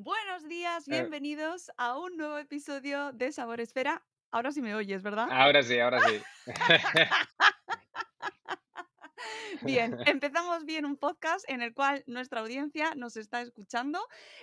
Buenos 0.00 0.48
días, 0.48 0.86
Eh. 0.86 0.92
bienvenidos 0.92 1.72
a 1.76 1.98
un 1.98 2.16
nuevo 2.16 2.38
episodio 2.38 3.10
de 3.12 3.32
Sabor 3.32 3.60
Esfera. 3.60 4.04
Ahora 4.30 4.52
sí 4.52 4.62
me 4.62 4.72
oyes, 4.76 5.02
¿verdad? 5.02 5.26
Ahora 5.28 5.60
sí, 5.64 5.80
ahora 5.80 5.98
sí. 6.02 6.22
Bien, 9.62 9.96
empezamos 10.06 10.64
bien 10.64 10.84
un 10.84 10.96
podcast 10.96 11.44
en 11.48 11.62
el 11.62 11.74
cual 11.74 12.02
nuestra 12.06 12.40
audiencia 12.40 12.94
nos 12.94 13.16
está 13.16 13.42
escuchando 13.42 14.00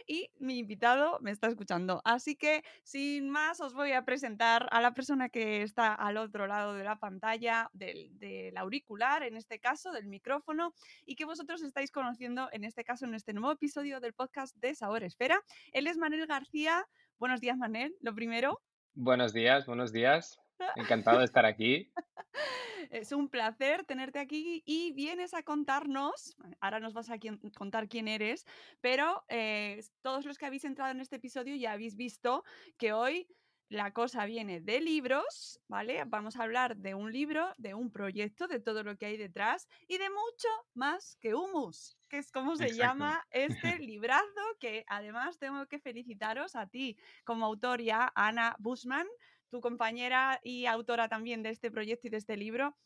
y 0.08 0.30
mi 0.40 0.60
invitado 0.60 1.20
me 1.22 1.32
está 1.32 1.48
escuchando. 1.48 2.02
Así 2.06 2.36
que, 2.36 2.64
sin 2.84 3.30
más, 3.30 3.62
os 3.62 3.74
voy 3.74 3.94
a 3.94 4.04
presentar 4.04 4.68
a 4.72 4.82
la 4.82 4.94
persona 4.94 5.30
que 5.30 5.62
está 5.62 5.94
al 5.94 6.18
otro 6.18 6.48
lado 6.48 6.74
de 6.74 6.84
la 6.84 6.98
pantalla, 6.98 7.70
del, 7.74 8.18
del 8.20 8.58
auricular, 8.58 9.24
en 9.24 9.38
este 9.38 9.60
caso, 9.60 9.92
del 9.92 10.08
micrófono, 10.08 10.74
y 11.06 11.16
que 11.16 11.26
vosotros 11.26 11.62
estáis 11.64 11.92
conociendo, 11.92 12.50
en 12.52 12.64
este 12.64 12.84
caso, 12.84 13.06
en 13.06 13.16
este 13.16 13.34
nuevo 13.34 13.52
episodio 13.52 14.00
del 14.00 14.14
podcast 14.14 14.56
de 14.58 14.76
Sabor 14.76 15.04
Esfera. 15.04 15.42
Él 15.72 15.88
es 15.88 15.98
Manel 15.98 16.28
García. 16.28 16.86
Buenos 17.20 17.42
días, 17.42 17.58
Manel. 17.58 17.96
Lo 18.02 18.14
primero. 18.14 18.62
Buenos 18.94 19.34
días, 19.34 19.66
buenos 19.66 19.92
días. 19.92 20.45
Encantado 20.76 21.20
de 21.20 21.26
estar 21.26 21.46
aquí. 21.46 21.92
Es 22.92 23.12
un 23.12 23.30
placer 23.30 23.84
tenerte 23.84 24.20
aquí 24.20 24.62
y 24.66 24.92
vienes 24.94 25.34
a 25.34 25.44
contarnos, 25.44 26.38
ahora 26.62 26.80
nos 26.80 26.94
vas 26.94 27.10
a 27.10 27.18
contar 27.58 27.90
quién 27.90 28.08
eres, 28.08 28.46
pero 28.80 29.24
eh, 29.28 29.84
todos 30.02 30.26
los 30.26 30.38
que 30.38 30.46
habéis 30.46 30.66
entrado 30.66 30.92
en 30.92 31.02
este 31.02 31.16
episodio 31.16 31.56
ya 31.56 31.72
habéis 31.72 31.96
visto 31.96 32.44
que 32.78 32.94
hoy 32.94 33.28
la 33.70 33.92
cosa 33.94 34.26
viene 34.26 34.62
de 34.62 34.80
libros, 34.82 35.60
¿vale? 35.68 36.04
Vamos 36.06 36.36
a 36.38 36.44
hablar 36.44 36.78
de 36.78 36.94
un 36.96 37.12
libro, 37.12 37.54
de 37.58 37.74
un 37.74 37.92
proyecto, 37.92 38.48
de 38.48 38.60
todo 38.60 38.84
lo 38.84 38.98
que 38.98 39.08
hay 39.08 39.18
detrás 39.18 39.68
y 39.88 39.98
de 39.98 40.10
mucho 40.10 40.48
más 40.74 41.18
que 41.20 41.34
humus, 41.36 41.98
que 42.10 42.18
es 42.20 42.32
como 42.32 42.56
se 42.58 42.76
Exacto. 42.76 42.76
llama 42.76 43.26
este 43.32 43.78
librazo 43.80 44.42
que 44.60 44.84
además 44.88 45.40
tengo 45.40 45.66
que 45.68 45.80
felicitaros 45.80 46.56
a 46.56 46.68
ti 46.68 46.98
como 47.26 47.46
autor 47.46 47.82
y 47.82 47.90
a 47.90 48.12
Ana 48.16 48.56
Bushman 48.60 49.08
tu 49.50 49.62
compañera 49.62 50.40
y 50.44 50.66
autora 50.66 51.08
también 51.08 51.44
de 51.44 51.50
este 51.50 51.72
proyecto 51.72 52.08
y 52.08 52.10
de 52.10 52.18
este 52.18 52.38
libro, 52.38 52.78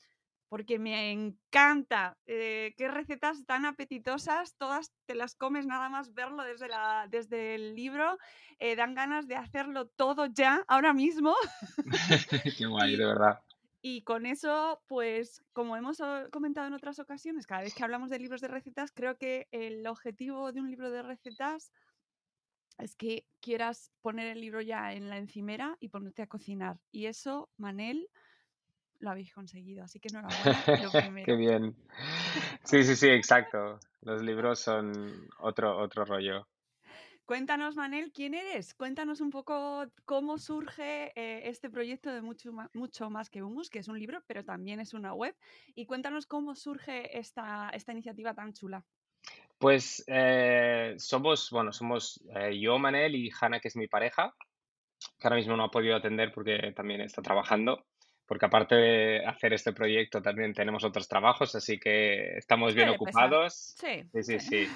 porque 0.49 0.79
me 0.79 1.11
encanta. 1.11 2.17
Eh, 2.25 2.73
qué 2.77 2.87
recetas 2.89 3.45
tan 3.45 3.65
apetitosas, 3.65 4.55
todas 4.57 4.91
te 5.05 5.15
las 5.15 5.35
comes 5.35 5.65
nada 5.65 5.89
más 5.89 6.13
verlo 6.13 6.43
desde, 6.43 6.67
la, 6.67 7.07
desde 7.09 7.55
el 7.55 7.75
libro. 7.75 8.17
eh, 8.59 8.75
dan 8.75 8.93
ganas 8.95 9.27
de 9.27 9.35
hacerlo 9.35 9.87
todo 9.87 10.25
ya, 10.25 10.63
ahora 10.67 10.93
mismo. 10.93 11.33
Qué 12.57 12.65
guay, 12.65 12.93
Y- 12.93 12.97
de 12.97 13.05
verdad. 13.05 13.39
Y 13.81 14.01
con 14.03 14.25
eso, 14.25 14.83
pues, 14.87 15.41
como 15.53 15.77
hemos 15.77 15.99
comentado 16.31 16.67
en 16.67 16.73
otras 16.73 16.99
ocasiones, 16.99 17.47
cada 17.47 17.61
vez 17.61 17.73
que 17.73 17.83
hablamos 17.83 18.09
de 18.09 18.19
libros 18.19 18.41
de 18.41 18.49
recetas, 18.49 18.91
creo 18.91 19.17
que 19.17 19.47
el 19.51 19.87
objetivo 19.87 20.51
de 20.51 20.59
un 20.59 20.69
libro 20.69 20.91
de 20.91 21.01
recetas 21.01 21.71
es 22.77 22.95
que 22.95 23.25
quieras 23.41 23.91
poner 24.01 24.27
el 24.27 24.41
libro 24.41 24.61
ya 24.61 24.93
en 24.93 25.09
la 25.09 25.17
encimera 25.17 25.77
y 25.79 25.89
ponerte 25.89 26.21
a 26.21 26.27
cocinar. 26.27 26.81
Y 26.91 27.05
eso, 27.05 27.49
Manel, 27.57 28.09
lo 28.99 29.09
habéis 29.09 29.33
conseguido. 29.33 29.83
Así 29.83 29.99
que 29.99 30.09
enhorabuena, 30.09 30.63
lo 30.83 30.91
primero. 30.91 31.25
Qué 31.25 31.35
bien. 31.35 31.75
Sí, 32.63 32.83
sí, 32.83 32.95
sí, 32.95 33.07
exacto. 33.09 33.79
Los 34.01 34.21
libros 34.21 34.59
son 34.59 35.29
otro, 35.39 35.77
otro 35.77 36.05
rollo. 36.05 36.47
Cuéntanos, 37.25 37.75
Manel, 37.75 38.11
quién 38.11 38.33
eres. 38.33 38.73
Cuéntanos 38.73 39.21
un 39.21 39.29
poco 39.29 39.85
cómo 40.05 40.39
surge 40.39 41.11
eh, 41.15 41.47
este 41.47 41.69
proyecto 41.69 42.11
de 42.11 42.23
mucho, 42.23 42.51
mucho 42.73 43.09
más 43.11 43.29
que 43.29 43.43
Humus, 43.43 43.69
que 43.69 43.77
es 43.77 43.87
un 43.87 43.99
libro, 43.99 44.23
pero 44.25 44.43
también 44.43 44.79
es 44.79 44.95
una 44.95 45.13
web. 45.13 45.35
Y 45.75 45.85
cuéntanos 45.85 46.25
cómo 46.25 46.55
surge 46.55 47.19
esta, 47.19 47.69
esta 47.69 47.91
iniciativa 47.91 48.33
tan 48.33 48.53
chula. 48.53 48.83
Pues 49.59 50.03
eh, 50.07 50.95
somos, 50.97 51.51
bueno, 51.51 51.71
somos 51.71 52.19
eh, 52.35 52.59
yo, 52.59 52.79
Manel, 52.79 53.15
y 53.15 53.29
Hanna, 53.39 53.59
que 53.59 53.67
es 53.67 53.75
mi 53.75 53.87
pareja, 53.87 54.33
que 55.19 55.27
ahora 55.27 55.35
mismo 55.35 55.55
no 55.55 55.65
ha 55.65 55.71
podido 55.71 55.95
atender 55.95 56.31
porque 56.33 56.73
también 56.75 57.01
está 57.01 57.21
trabajando, 57.21 57.85
porque 58.29 58.45
aparte 58.45 58.75
de 58.75 59.25
hacer 59.25 59.53
este 59.53 59.73
proyecto 59.73 60.21
también 60.21 60.53
tenemos 60.53 60.83
otros 60.83 61.07
trabajos, 61.07 61.55
así 61.55 61.79
que 61.79 62.37
estamos 62.37 62.75
bien 62.75 62.89
ocupados. 62.89 63.73
Sí, 63.77 64.03
Sí, 64.13 64.23
sí, 64.23 64.39
sí. 64.39 64.67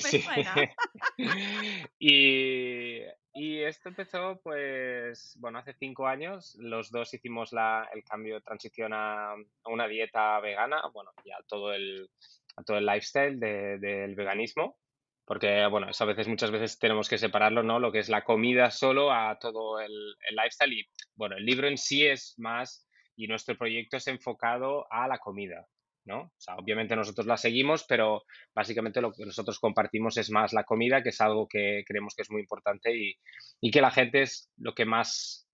sí. 0.00 0.24
Y, 1.98 3.00
y 3.32 3.62
esto 3.62 3.88
empezó, 3.88 4.38
pues, 4.42 5.34
bueno, 5.40 5.58
hace 5.58 5.72
cinco 5.74 6.06
años. 6.06 6.56
Los 6.60 6.90
dos 6.90 7.12
hicimos 7.14 7.52
la, 7.52 7.88
el 7.92 8.04
cambio, 8.04 8.40
transición 8.42 8.92
a, 8.92 9.32
a 9.32 9.36
una 9.70 9.88
dieta 9.88 10.38
vegana, 10.40 10.82
bueno, 10.92 11.10
y 11.24 11.30
a 11.32 11.38
todo 11.48 11.72
el, 11.72 12.08
a 12.56 12.62
todo 12.62 12.76
el 12.78 12.86
lifestyle 12.86 13.40
de- 13.40 13.78
del 13.78 14.14
veganismo. 14.14 14.76
Porque, 15.26 15.66
bueno, 15.66 15.90
eso 15.90 16.04
a 16.04 16.06
veces, 16.06 16.28
muchas 16.28 16.52
veces 16.52 16.78
tenemos 16.78 17.08
que 17.08 17.18
separarlo, 17.18 17.64
¿no? 17.64 17.80
Lo 17.80 17.90
que 17.90 17.98
es 17.98 18.08
la 18.08 18.22
comida 18.22 18.70
solo 18.70 19.12
a 19.12 19.36
todo 19.40 19.80
el, 19.80 19.92
lifestyle. 20.30 20.72
Y, 20.72 20.88
bueno, 21.16 21.36
el 21.36 21.44
libro 21.44 21.66
en 21.66 21.76
sí 21.76 22.06
es 22.06 22.34
más, 22.38 22.88
y 23.16 23.26
nuestro 23.26 23.56
proyecto 23.56 23.96
es 23.96 24.06
enfocado 24.06 24.86
a 24.88 25.08
la 25.08 25.18
comida, 25.18 25.66
¿no? 26.04 26.20
O 26.20 26.32
sea, 26.38 26.54
obviamente 26.54 26.94
nosotros 26.94 27.26
la 27.26 27.36
seguimos, 27.36 27.84
pero 27.88 28.22
básicamente 28.54 29.00
lo 29.00 29.12
que 29.12 29.26
nosotros 29.26 29.58
compartimos 29.58 30.16
es 30.16 30.30
más 30.30 30.52
la 30.52 30.62
comida, 30.62 31.02
que 31.02 31.08
es 31.08 31.20
algo 31.20 31.48
que 31.48 31.82
creemos 31.86 32.14
que 32.14 32.22
es 32.22 32.30
muy 32.30 32.42
importante 32.42 32.96
y, 32.96 33.16
y 33.60 33.72
que 33.72 33.80
la 33.80 33.90
gente 33.90 34.22
es 34.22 34.48
lo 34.56 34.74
que 34.74 34.84
más 34.84 35.45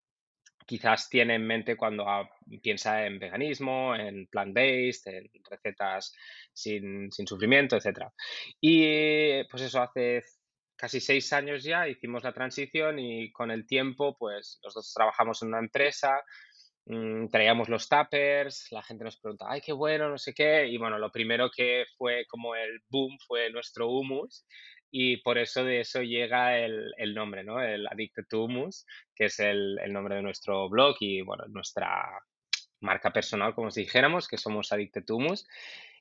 quizás 0.66 1.08
tiene 1.08 1.34
en 1.36 1.46
mente 1.46 1.76
cuando 1.76 2.08
ah, 2.08 2.28
piensa 2.62 3.06
en 3.06 3.18
veganismo, 3.18 3.94
en 3.94 4.26
plant-based, 4.26 5.06
en 5.06 5.30
recetas 5.48 6.14
sin, 6.52 7.10
sin 7.10 7.26
sufrimiento, 7.26 7.76
etc. 7.76 8.08
Y 8.60 9.44
pues 9.44 9.62
eso, 9.62 9.82
hace 9.82 10.22
casi 10.82 11.00
seis 11.00 11.32
años 11.32 11.62
ya 11.62 11.86
hicimos 11.86 12.24
la 12.24 12.32
transición 12.32 12.98
y 12.98 13.30
con 13.30 13.50
el 13.50 13.66
tiempo, 13.66 14.16
pues 14.18 14.58
los 14.64 14.74
dos 14.74 14.92
trabajamos 14.92 15.40
en 15.42 15.48
una 15.48 15.60
empresa, 15.60 16.20
mm, 16.86 17.28
traíamos 17.28 17.68
los 17.68 17.88
tuppers, 17.88 18.66
la 18.72 18.82
gente 18.82 19.04
nos 19.04 19.16
pregunta, 19.20 19.46
ay, 19.48 19.60
qué 19.60 19.72
bueno, 19.72 20.08
no 20.08 20.18
sé 20.18 20.34
qué, 20.34 20.66
y 20.66 20.78
bueno, 20.78 20.98
lo 20.98 21.12
primero 21.12 21.50
que 21.56 21.84
fue 21.96 22.26
como 22.28 22.56
el 22.56 22.80
boom 22.88 23.16
fue 23.26 23.50
nuestro 23.50 23.88
hummus, 23.90 24.44
y 24.92 25.16
por 25.16 25.38
eso 25.38 25.64
de 25.64 25.80
eso 25.80 26.03
llega 26.03 26.58
el, 26.58 26.92
el 26.98 27.14
nombre, 27.14 27.42
¿no? 27.42 27.60
El 27.62 27.86
Addicted 27.86 28.26
to 28.28 28.44
Hummus, 28.44 28.86
que 29.14 29.25
es 29.25 29.41
el, 29.41 29.78
el 29.82 29.92
nombre 29.92 30.16
de 30.16 30.22
nuestro 30.22 30.69
blog 30.69 30.97
y, 31.00 31.22
bueno, 31.22 31.44
nuestra 31.48 32.08
marca 32.80 33.10
personal, 33.10 33.54
como 33.54 33.70
si 33.70 33.81
dijéramos, 33.81 34.28
que 34.28 34.36
somos 34.36 34.70
Addicted 34.70 35.04
to 35.04 35.16
Hummus. 35.16 35.48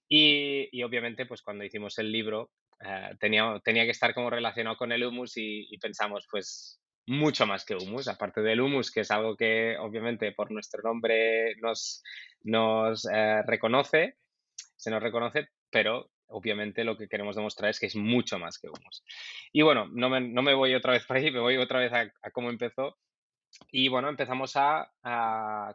Y, 0.10 0.68
y 0.74 0.84
obviamente, 0.84 1.26
pues 1.26 1.42
cuando 1.42 1.64
hicimos 1.64 1.98
el 2.00 2.12
libro, 2.12 2.52
eh, 2.84 3.16
tenía, 3.20 3.62
que 3.64 3.92
estar 3.92 4.14
como 4.14 4.30
relacionado 4.30 4.76
con 4.76 4.92
el 4.92 5.04
hummus 5.06 5.38
y, 5.38 5.78
pensamos, 5.78 6.28
pues 6.30 6.82
mucho 7.08 7.46
más 7.46 7.64
que 7.64 7.76
hummus, 7.76 8.08
aparte 8.08 8.42
del 8.42 8.62
hummus, 8.62 8.92
que 8.92 9.02
es 9.02 9.12
algo 9.12 9.36
que 9.38 9.78
obviamente 9.80 10.32
por 10.34 10.52
nuestro 10.52 10.82
nombre 10.84 11.56
nos, 11.62 12.04
nos 12.42 13.08
eh, 13.12 13.42
reconoce, 13.46 14.18
se 14.76 14.92
nos 14.92 15.02
reconoce, 15.02 15.48
pero 15.70 16.11
obviamente 16.32 16.84
lo 16.84 16.98
que 16.98 17.08
queremos 17.08 17.36
demostrar 17.36 17.70
es 17.70 17.80
que 17.80 17.86
es 17.88 17.96
mucho 17.96 18.40
más 18.40 18.58
que 18.58 18.68
hummus. 18.68 19.04
Y 19.52 19.62
bueno, 19.62 19.88
no 19.92 20.10
me, 20.10 20.22
no 20.22 20.42
me 20.42 20.54
voy 20.54 20.74
otra 20.74 20.94
vez 20.94 21.06
por 21.08 21.18
ahí, 21.18 21.32
me 21.32 21.40
voy 21.40 21.58
otra 21.58 21.80
vez 21.80 21.92
a, 21.94 22.32
cómo 22.32 22.50
empezó. 22.50 22.98
Y 23.72 23.90
bueno, 23.90 24.10
empezamos 24.10 24.54
a, 24.56 24.90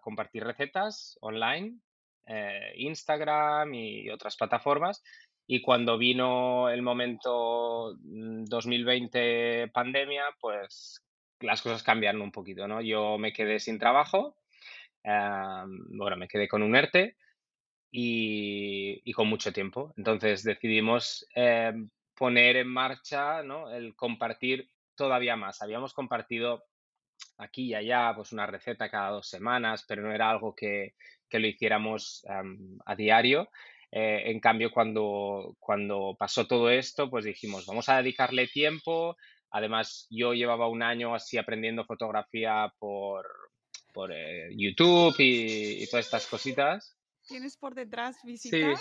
compartir 0.03 0.45
recetas 0.45 1.19
online, 1.21 1.79
eh, 2.27 2.73
Instagram 2.77 3.75
y 3.75 4.11
otras 4.11 4.37
plataformas. 4.37 5.03
Y 5.47 5.63
cuando 5.63 5.97
vino 5.99 6.69
el 6.71 6.83
momento 6.83 7.97
mm, 8.01 8.45
2020 8.45 9.71
pandemia, 9.73 10.25
pues 10.41 11.03
las 11.41 11.63
cosas 11.63 11.83
cambiaron 11.83 12.23
un 12.23 12.33
poquito, 12.33 12.67
¿no? 12.67 12.81
Yo 12.81 13.19
me 13.19 13.33
quedé 13.33 13.61
sin 13.61 13.79
trabajo, 13.79 14.37
bueno, 15.05 16.17
me 16.17 16.27
quedé 16.27 16.49
con 16.49 16.63
un 16.63 16.75
ERTE 16.75 17.17
y, 17.91 19.01
y 19.05 19.13
con 19.13 19.29
mucho 19.29 19.53
tiempo. 19.53 19.93
Entonces 19.97 20.43
decidimos 20.43 21.27
em, 21.35 21.89
poner 22.15 22.57
en 22.57 22.69
marcha. 22.69 23.41
El 23.41 23.95
compartir 23.95 24.71
todavía 24.95 25.37
más. 25.37 25.63
Habíamos 25.63 25.93
compartido 25.93 26.65
aquí 27.39 27.67
y 27.67 27.75
allá, 27.75 28.13
pues 28.15 28.33
una 28.33 28.47
receta 28.47 28.91
cada 28.91 29.11
dos 29.11 29.29
semanas, 29.29 29.85
pero 29.87 30.03
no 30.03 30.13
era 30.13 30.31
algo 30.31 30.55
que, 30.55 30.95
que 31.29 31.39
lo 31.39 31.47
hiciéramos 31.47 32.25
am, 32.29 32.79
a 32.85 32.95
diario. 32.95 33.49
Eh, 33.93 34.31
en 34.31 34.41
cambio, 34.41 34.71
cuando, 34.71 35.57
cuando 35.59 36.17
pasó 36.19 36.47
todo 36.47 36.71
esto, 36.71 37.09
pues 37.09 37.25
dijimos, 37.25 37.67
vamos 37.67 37.89
a 37.89 37.97
dedicarle 37.99 38.49
tiempo. 38.49 39.17
Además, 39.51 40.07
yo 40.11 40.35
llevaba 40.35 40.69
un 40.69 40.83
año 40.83 41.15
así 41.15 41.39
aprendiendo 41.39 41.85
fotografía 41.85 42.73
por, 42.79 43.27
por 43.93 44.13
eh, 44.13 44.51
YouTube 44.57 45.15
y, 45.19 45.83
y 45.83 45.87
todas 45.89 46.07
estas 46.07 46.27
cositas. 46.27 46.97
¿Tienes 47.27 47.57
por 47.57 47.75
detrás 47.75 48.17
Sí, 48.21 48.27
visita? 48.27 48.81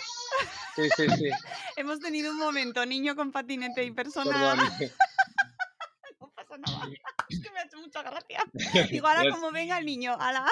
sí, 0.75 0.89
sí, 0.95 1.09
sí. 1.09 1.30
Hemos 1.77 2.00
tenido 2.00 2.31
un 2.31 2.38
momento, 2.38 2.86
niño 2.86 3.15
con 3.15 3.31
patinete 3.31 3.83
y 3.83 3.92
persona. 3.92 4.31
Perdón. 4.31 4.59
No 6.21 6.31
pasa 6.31 6.57
nada. 6.57 6.88
Es 7.27 7.42
que 7.42 7.51
me 7.51 7.59
ha 7.59 7.63
hecho 7.63 7.77
mucha 7.77 8.01
gracia. 8.01 8.39
Digo, 8.89 9.07
ahora 9.07 9.30
como 9.31 9.51
venga 9.51 9.77
el 9.77 9.86
niño, 9.86 10.15
ala. 10.19 10.45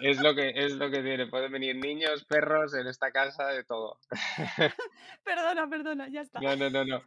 Es 0.00 0.20
lo 0.20 0.34
que, 0.34 0.52
es 0.54 0.72
lo 0.72 0.90
que 0.90 1.02
tiene. 1.02 1.26
Pueden 1.28 1.52
venir 1.52 1.76
niños, 1.76 2.24
perros 2.24 2.74
en 2.74 2.88
esta 2.88 3.12
casa, 3.12 3.46
de 3.48 3.62
todo. 3.62 4.00
Perdona, 5.22 5.68
perdona, 5.68 6.08
ya 6.08 6.22
está. 6.22 6.40
No, 6.40 6.56
no, 6.56 6.70
no, 6.70 6.84
no. 6.84 7.02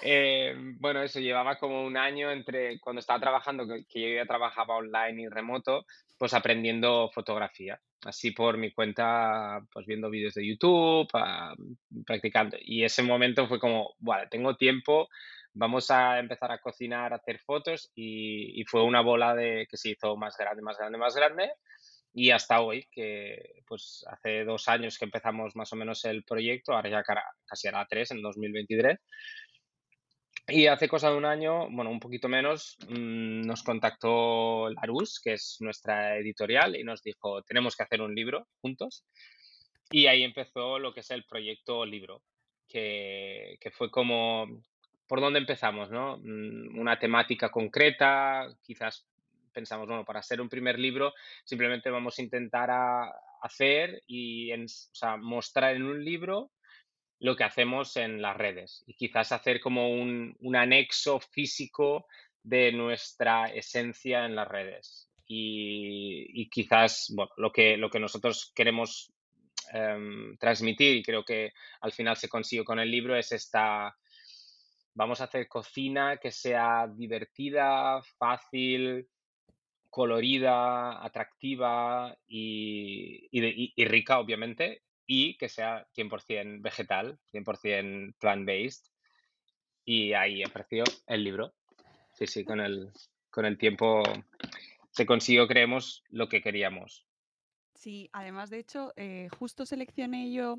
Eh, 0.00 0.54
bueno, 0.78 1.02
eso 1.02 1.20
llevaba 1.20 1.58
como 1.58 1.84
un 1.84 1.96
año 1.98 2.30
entre 2.30 2.80
cuando 2.80 3.00
estaba 3.00 3.20
trabajando, 3.20 3.66
que, 3.66 3.84
que 3.84 4.00
yo 4.00 4.16
ya 4.16 4.26
trabajaba 4.26 4.76
online 4.76 5.22
y 5.22 5.28
remoto, 5.28 5.84
pues 6.16 6.32
aprendiendo 6.32 7.10
fotografía. 7.12 7.78
Así 8.04 8.32
por 8.32 8.58
mi 8.58 8.72
cuenta, 8.72 9.60
pues 9.72 9.86
viendo 9.86 10.10
vídeos 10.10 10.34
de 10.34 10.46
YouTube, 10.46 11.08
ah, 11.14 11.54
practicando. 12.04 12.56
Y 12.60 12.84
ese 12.84 13.02
momento 13.02 13.46
fue 13.46 13.60
como, 13.60 13.94
vale, 13.98 14.26
tengo 14.28 14.56
tiempo, 14.56 15.08
vamos 15.54 15.90
a 15.90 16.18
empezar 16.18 16.50
a 16.50 16.58
cocinar, 16.58 17.12
a 17.12 17.16
hacer 17.16 17.38
fotos 17.38 17.90
y, 17.94 18.64
fue 18.66 18.82
una 18.82 19.02
bola 19.02 19.34
de 19.34 19.66
que 19.70 19.76
se 19.76 19.90
hizo 19.90 20.16
más 20.16 20.36
grande, 20.36 20.62
más 20.62 20.78
grande, 20.78 20.98
más 20.98 21.14
grande 21.14 21.52
y 22.14 22.30
hasta 22.30 22.60
hoy, 22.60 22.86
que 22.90 23.62
pues 23.66 24.04
hace 24.08 24.44
dos 24.44 24.68
años 24.68 24.98
que 24.98 25.04
empezamos 25.04 25.56
más 25.56 25.72
o 25.72 25.76
menos 25.76 26.04
el 26.04 26.24
proyecto, 26.24 26.72
ahora 26.74 26.90
ya 26.90 27.02
casi 27.46 27.68
hará 27.68 27.86
tres, 27.88 28.10
en 28.10 28.20
2023. 28.20 28.98
Y 30.54 30.66
hace 30.66 30.86
cosa 30.86 31.08
de 31.10 31.16
un 31.16 31.24
año, 31.24 31.70
bueno, 31.70 31.90
un 31.90 31.98
poquito 31.98 32.28
menos, 32.28 32.76
mm, 32.86 33.40
nos 33.40 33.62
contactó 33.62 34.68
Larus, 34.68 35.18
que 35.18 35.32
es 35.32 35.56
nuestra 35.60 36.18
editorial, 36.18 36.76
y 36.76 36.84
nos 36.84 37.02
dijo, 37.02 37.40
tenemos 37.42 37.74
que 37.74 37.84
hacer 37.84 38.02
un 38.02 38.14
libro 38.14 38.46
juntos. 38.60 39.02
Y 39.90 40.08
ahí 40.08 40.22
empezó 40.22 40.78
lo 40.78 40.92
que 40.92 41.00
es 41.00 41.10
el 41.10 41.24
proyecto 41.24 41.86
libro, 41.86 42.20
que, 42.68 43.56
fue 43.72 43.90
como, 43.90 44.46
¿por 45.06 45.22
dónde 45.22 45.38
empezamos, 45.38 45.90
no? 45.90 46.18
Mm, 46.18 46.78
Una 46.78 46.98
temática 46.98 47.48
concreta, 47.50 48.46
quizás 48.62 49.06
pensamos, 49.54 49.86
bueno, 49.88 50.04
para 50.04 50.22
ser 50.22 50.42
un 50.42 50.50
primer 50.50 50.78
libro, 50.78 51.14
simplemente 51.44 51.88
vamos 51.88 52.18
a 52.18 52.22
intentar 52.22 52.70
hacer 53.40 54.02
y 54.06 54.50
mostrar 55.18 55.76
en 55.76 55.84
un 55.84 56.04
libro 56.04 56.50
lo 57.22 57.36
que 57.36 57.44
hacemos 57.44 57.96
en 57.96 58.20
las 58.20 58.36
redes 58.36 58.82
y 58.84 58.94
quizás 58.94 59.30
hacer 59.30 59.60
como 59.60 59.92
un, 59.92 60.36
anexo 60.56 61.20
físico 61.20 62.06
de 62.42 62.72
nuestra 62.72 63.46
esencia 63.46 64.26
en 64.26 64.34
las 64.34 64.48
redes. 64.48 65.08
Y, 65.24 66.50
quizás, 66.50 67.14
lo 67.36 67.52
que, 67.52 67.76
lo 67.76 67.88
que 67.90 68.00
nosotros 68.00 68.52
queremos 68.54 69.12
em, 69.72 70.36
transmitir 70.36 70.96
y 70.96 71.02
creo 71.04 71.24
que 71.24 71.52
al 71.80 71.92
final 71.92 72.16
se 72.16 72.28
consiguió 72.28 72.64
con 72.64 72.80
el 72.80 72.90
libro 72.90 73.16
es 73.16 73.30
esta, 73.30 73.96
vamos 74.92 75.20
a 75.20 75.24
hacer 75.24 75.46
cocina 75.46 76.16
que 76.16 76.32
sea 76.32 76.88
divertida, 76.92 78.02
fácil, 78.18 79.08
colorida, 79.88 81.02
atractiva 81.02 82.18
y 82.26 83.30
rica, 83.86 84.18
obviamente, 84.18 84.82
y 85.06 85.36
que 85.36 85.48
sea 85.48 85.86
100% 85.96 86.62
vegetal, 86.62 87.18
100% 87.32 88.14
plant-based. 88.18 88.86
Y 89.84 90.12
ahí 90.12 90.42
apareció 90.42 90.84
el 91.06 91.24
libro. 91.24 91.54
Sí, 92.12 92.26
sí, 92.26 92.44
con 92.44 92.60
el, 92.60 92.92
con 93.30 93.44
el 93.44 93.58
tiempo 93.58 94.02
se 94.90 95.06
consiguió, 95.06 95.48
creemos, 95.48 96.04
lo 96.10 96.28
que 96.28 96.42
queríamos. 96.42 97.06
Sí, 97.74 98.08
además, 98.12 98.50
de 98.50 98.58
hecho, 98.58 98.92
eh, 98.96 99.28
justo 99.38 99.66
seleccioné 99.66 100.32
yo 100.32 100.58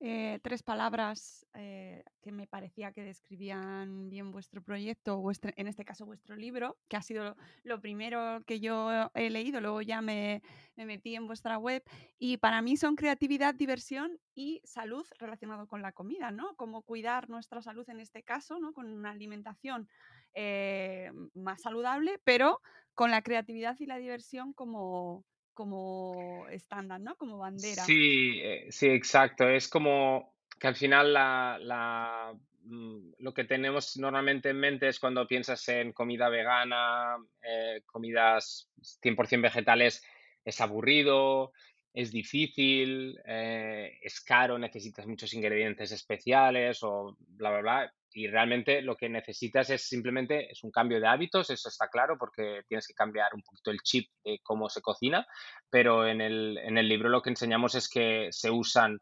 eh, 0.00 0.40
tres 0.42 0.62
palabras 0.62 1.46
eh, 1.54 2.04
que 2.20 2.32
me 2.32 2.46
parecía 2.46 2.92
que 2.92 3.02
describían 3.02 4.10
bien 4.10 4.32
vuestro 4.32 4.62
proyecto, 4.62 5.18
vuestro, 5.18 5.52
en 5.56 5.66
este 5.66 5.84
caso 5.84 6.04
vuestro 6.04 6.36
libro, 6.36 6.76
que 6.88 6.96
ha 6.96 7.02
sido 7.02 7.36
lo 7.62 7.80
primero 7.80 8.42
que 8.46 8.60
yo 8.60 9.10
he 9.14 9.30
leído, 9.30 9.60
luego 9.60 9.80
ya 9.82 10.02
me, 10.02 10.42
me 10.76 10.84
metí 10.84 11.14
en 11.14 11.26
vuestra 11.26 11.58
web 11.58 11.82
y 12.18 12.36
para 12.38 12.60
mí 12.60 12.76
son 12.76 12.96
creatividad, 12.96 13.54
diversión 13.54 14.18
y 14.34 14.60
salud 14.64 15.06
relacionado 15.18 15.66
con 15.66 15.80
la 15.80 15.92
comida, 15.92 16.30
¿no? 16.30 16.54
Cómo 16.56 16.82
cuidar 16.82 17.30
nuestra 17.30 17.62
salud 17.62 17.88
en 17.88 18.00
este 18.00 18.22
caso, 18.22 18.58
¿no? 18.58 18.72
Con 18.72 18.90
una 18.90 19.10
alimentación 19.10 19.88
eh, 20.34 21.12
más 21.34 21.62
saludable, 21.62 22.20
pero 22.24 22.60
con 22.94 23.10
la 23.10 23.22
creatividad 23.22 23.76
y 23.78 23.86
la 23.86 23.98
diversión 23.98 24.52
como 24.52 25.24
como 25.54 26.46
estándar, 26.50 27.00
¿no? 27.00 27.16
Como 27.16 27.38
bandera. 27.38 27.84
Sí, 27.84 28.40
eh, 28.42 28.66
sí, 28.70 28.88
exacto. 28.88 29.48
Es 29.48 29.68
como 29.68 30.34
que 30.58 30.66
al 30.66 30.76
final 30.76 31.12
la, 31.12 31.58
la, 31.60 32.34
mm, 32.64 33.14
lo 33.18 33.32
que 33.32 33.44
tenemos 33.44 33.96
normalmente 33.96 34.50
en 34.50 34.60
mente 34.60 34.88
es 34.88 35.00
cuando 35.00 35.26
piensas 35.26 35.66
en 35.68 35.92
comida 35.92 36.28
vegana, 36.28 37.16
eh, 37.42 37.82
comidas 37.86 38.68
100% 39.02 39.42
vegetales, 39.42 40.04
es 40.44 40.60
aburrido, 40.60 41.52
es 41.94 42.10
difícil, 42.10 43.18
eh, 43.24 43.98
es 44.02 44.20
caro, 44.20 44.58
necesitas 44.58 45.06
muchos 45.06 45.32
ingredientes 45.32 45.92
especiales 45.92 46.82
o 46.82 47.16
bla, 47.18 47.50
bla, 47.50 47.60
bla. 47.60 47.94
Y 48.16 48.28
realmente 48.28 48.82
lo 48.82 48.96
que 48.96 49.08
necesitas 49.08 49.70
es 49.70 49.88
simplemente 49.88 50.50
es 50.50 50.62
un 50.62 50.70
cambio 50.70 51.00
de 51.00 51.06
hábitos, 51.06 51.50
eso 51.50 51.68
está 51.68 51.88
claro, 51.88 52.16
porque 52.18 52.62
tienes 52.68 52.86
que 52.86 52.94
cambiar 52.94 53.34
un 53.34 53.42
poquito 53.42 53.70
el 53.70 53.80
chip 53.80 54.08
de 54.24 54.38
cómo 54.42 54.68
se 54.68 54.80
cocina 54.80 55.26
pero 55.70 56.06
en 56.06 56.20
el, 56.20 56.58
en 56.58 56.78
el 56.78 56.88
libro 56.88 57.08
lo 57.08 57.22
que 57.22 57.30
enseñamos 57.30 57.74
es 57.74 57.88
que 57.88 58.28
se 58.30 58.50
usan 58.50 59.00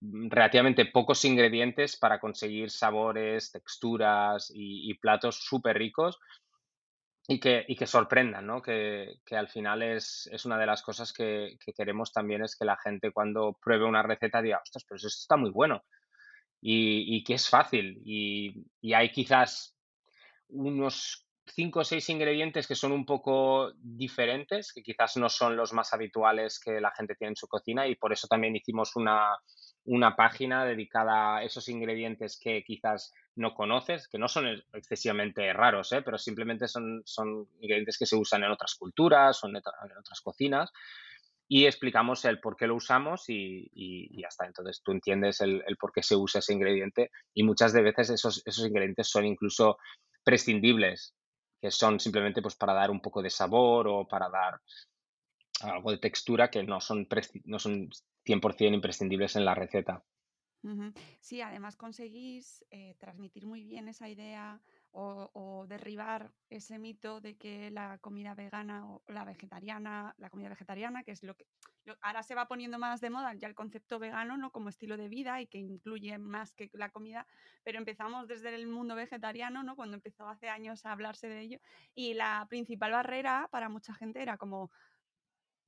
mm, 0.00 0.28
relativamente 0.30 0.86
pocos 0.86 1.24
ingredientes 1.24 1.96
para 1.96 2.20
conseguir 2.20 2.70
sabores, 2.70 3.50
texturas 3.50 4.50
y, 4.54 4.90
y 4.90 4.94
platos 4.98 5.36
súper 5.42 5.78
ricos 5.78 6.18
y 7.28 7.38
que, 7.38 7.64
y 7.68 7.76
que 7.76 7.86
sorprendan, 7.86 8.46
¿no? 8.46 8.60
Que, 8.60 9.20
que 9.24 9.36
al 9.36 9.48
final 9.48 9.82
es, 9.82 10.28
es 10.32 10.44
una 10.44 10.58
de 10.58 10.66
las 10.66 10.82
cosas 10.82 11.12
que, 11.12 11.56
que 11.64 11.72
queremos 11.72 12.12
también 12.12 12.42
es 12.42 12.56
que 12.56 12.64
la 12.64 12.76
gente 12.76 13.12
cuando 13.12 13.58
pruebe 13.62 13.84
una 13.84 14.02
receta 14.02 14.42
diga, 14.42 14.60
ostras, 14.62 14.84
pero 14.88 14.96
eso 14.96 15.08
está 15.08 15.36
muy 15.36 15.50
bueno 15.50 15.84
y, 16.60 17.16
y 17.16 17.24
que 17.24 17.34
es 17.34 17.48
fácil 17.48 18.00
y, 18.04 18.64
y 18.80 18.92
hay 18.94 19.10
quizás 19.10 19.76
unos 20.48 21.26
cinco 21.46 21.80
o 21.80 21.84
seis 21.84 22.08
ingredientes 22.08 22.66
que 22.66 22.74
son 22.74 22.92
un 22.92 23.04
poco 23.04 23.72
diferentes, 23.76 24.72
que 24.72 24.82
quizás 24.82 25.16
no 25.16 25.28
son 25.28 25.56
los 25.56 25.72
más 25.72 25.92
habituales 25.92 26.60
que 26.60 26.80
la 26.80 26.92
gente 26.92 27.14
tiene 27.14 27.30
en 27.30 27.36
su 27.36 27.48
cocina 27.48 27.86
y 27.86 27.96
por 27.96 28.12
eso 28.12 28.26
también 28.28 28.56
hicimos 28.56 28.94
una, 28.96 29.36
una 29.84 30.14
página 30.16 30.64
dedicada 30.64 31.36
a 31.38 31.42
esos 31.42 31.68
ingredientes 31.68 32.38
que 32.38 32.62
quizás 32.64 33.12
no 33.34 33.54
conoces, 33.54 34.08
que 34.08 34.18
no 34.18 34.28
son 34.28 34.46
ex- 34.48 34.64
excesivamente 34.74 35.52
raros, 35.52 35.92
¿eh? 35.92 36.02
pero 36.02 36.18
simplemente 36.18 36.68
son, 36.68 37.02
son 37.04 37.48
ingredientes 37.60 37.98
que 37.98 38.06
se 38.06 38.16
usan 38.16 38.44
en 38.44 38.50
otras 38.52 38.74
culturas 38.76 39.42
o 39.42 39.48
en, 39.48 39.56
otra- 39.56 39.72
en 39.90 39.96
otras 39.98 40.20
cocinas 40.20 40.70
y 41.48 41.66
explicamos 41.66 42.24
el 42.24 42.40
por 42.40 42.56
qué 42.56 42.66
lo 42.66 42.76
usamos 42.76 43.28
y, 43.28 43.68
y, 43.74 44.24
está. 44.24 44.46
Entonces 44.46 44.80
tú 44.82 44.92
entiendes 44.92 45.40
el, 45.40 45.62
el 45.66 45.76
por 45.76 45.92
qué 45.92 46.02
se 46.02 46.16
usa 46.16 46.38
ese 46.38 46.54
ingrediente 46.54 47.10
y 47.34 47.42
muchas 47.42 47.72
de 47.72 47.82
veces 47.82 48.10
esos, 48.10 48.42
esos 48.46 48.66
ingredientes 48.66 49.08
son 49.08 49.26
incluso 49.26 49.76
prescindibles, 50.24 51.14
que 51.60 51.70
son 51.70 52.00
simplemente 52.00 52.40
pues 52.40 52.56
para 52.56 52.72
dar 52.72 52.90
un 52.90 53.00
poco 53.00 53.20
de 53.22 53.30
sabor 53.30 53.86
o 53.88 54.06
para 54.08 54.28
dar 54.30 54.60
algo 55.60 55.90
de 55.90 55.98
textura 55.98 56.50
que 56.50 56.62
no 56.64 56.80
son, 56.80 57.06
no 57.44 57.58
son 57.58 57.90
100% 58.24 58.74
imprescindibles 58.76 59.36
en 59.36 59.44
la 59.44 59.54
receta. 59.54 60.04
Sí, 61.20 61.40
además 61.40 61.76
conseguís 61.76 62.64
eh, 62.70 62.94
transmitir 62.98 63.46
muy 63.46 63.64
bien 63.64 63.88
esa 63.88 64.08
idea 64.08 64.62
o, 64.90 65.30
o 65.32 65.66
derribar 65.66 66.32
ese 66.50 66.78
mito 66.78 67.20
de 67.20 67.36
que 67.36 67.70
la 67.70 67.98
comida 67.98 68.34
vegana 68.34 68.86
o 68.88 69.02
la 69.06 69.24
vegetariana, 69.24 70.14
la 70.18 70.30
comida 70.30 70.48
vegetariana, 70.50 71.02
que 71.02 71.12
es 71.12 71.22
lo 71.22 71.34
que 71.34 71.46
lo- 71.84 71.96
ahora 72.00 72.22
se 72.22 72.34
va 72.34 72.46
poniendo 72.46 72.78
más 72.78 73.00
de 73.00 73.10
moda 73.10 73.34
ya 73.34 73.48
el 73.48 73.54
concepto 73.54 73.98
vegano, 73.98 74.36
¿no? 74.36 74.50
Como 74.52 74.68
estilo 74.68 74.96
de 74.96 75.08
vida 75.08 75.40
y 75.40 75.46
que 75.48 75.58
incluye 75.58 76.18
más 76.18 76.54
que 76.54 76.70
la 76.74 76.90
comida, 76.90 77.26
pero 77.64 77.78
empezamos 77.78 78.28
desde 78.28 78.54
el 78.54 78.66
mundo 78.68 78.94
vegetariano, 78.94 79.62
¿no? 79.64 79.74
Cuando 79.76 79.96
empezó 79.96 80.28
hace 80.28 80.48
años 80.48 80.84
a 80.86 80.92
hablarse 80.92 81.28
de 81.28 81.40
ello 81.40 81.58
y 81.94 82.14
la 82.14 82.46
principal 82.48 82.92
barrera 82.92 83.48
para 83.50 83.68
mucha 83.68 83.94
gente 83.94 84.22
era 84.22 84.36
como, 84.36 84.70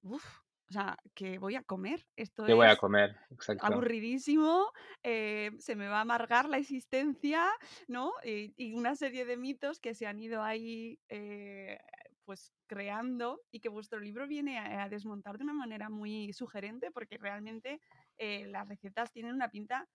uff, 0.04 0.24
o 0.70 0.72
sea, 0.72 0.96
¿qué 1.14 1.38
voy 1.38 1.56
a 1.56 1.62
comer? 1.62 2.06
Esto 2.16 2.44
¿Qué 2.44 2.54
voy 2.54 2.66
a 2.66 2.76
comer? 2.76 3.16
Exacto. 3.30 3.66
aburridísimo, 3.66 4.72
eh, 5.02 5.50
se 5.58 5.76
me 5.76 5.88
va 5.88 5.98
a 5.98 6.02
amargar 6.02 6.48
la 6.48 6.58
existencia, 6.58 7.50
¿no? 7.86 8.12
Y, 8.24 8.54
y 8.56 8.74
una 8.74 8.96
serie 8.96 9.26
de 9.26 9.36
mitos 9.36 9.78
que 9.78 9.94
se 9.94 10.06
han 10.06 10.20
ido 10.20 10.42
ahí 10.42 10.98
eh, 11.08 11.78
pues 12.24 12.52
creando 12.66 13.42
y 13.50 13.60
que 13.60 13.68
vuestro 13.68 14.00
libro 14.00 14.26
viene 14.26 14.58
a, 14.58 14.84
a 14.84 14.88
desmontar 14.88 15.36
de 15.36 15.44
una 15.44 15.52
manera 15.52 15.90
muy 15.90 16.32
sugerente 16.32 16.90
porque 16.90 17.18
realmente 17.18 17.80
eh, 18.16 18.46
las 18.46 18.66
recetas 18.66 19.12
tienen 19.12 19.34
una 19.34 19.50
pinta 19.50 19.86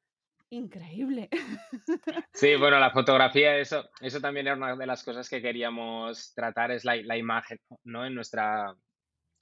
increíble. 0.52 1.30
Sí, 2.34 2.56
bueno, 2.56 2.80
la 2.80 2.92
fotografía, 2.92 3.58
eso, 3.58 3.90
eso 4.00 4.22
también 4.22 4.48
era 4.48 4.56
una 4.56 4.76
de 4.76 4.86
las 4.86 5.04
cosas 5.04 5.28
que 5.28 5.42
queríamos 5.42 6.34
tratar, 6.34 6.72
es 6.72 6.86
la, 6.86 6.96
la 6.96 7.18
imagen, 7.18 7.60
¿no? 7.84 8.06
En 8.06 8.16
nuestra, 8.16 8.76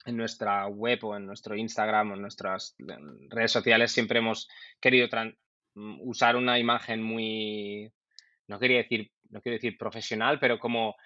en 0.08 0.16
nuestra 0.16 0.66
web 0.66 1.04
o 1.04 1.16
en 1.16 1.26
nuestro 1.26 1.54
Instagram 1.54 2.10
o 2.10 2.14
en 2.14 2.22
nuestras 2.22 2.74
redes 3.28 3.52
sociales 3.52 3.92
siempre 3.92 4.18
hemos 4.18 4.48
querido 4.80 5.08
mm, 5.74 6.00
usar 6.08 6.36
una 6.36 6.58
imagen 6.58 7.02
muy, 7.02 7.92
no 8.46 8.58
quería 8.58 8.78
decir, 8.78 9.12
no 9.30 9.40
quiero 9.42 9.56
decir 9.56 9.76
profesional, 9.76 10.38
pero 10.40 10.58
como 10.58 10.96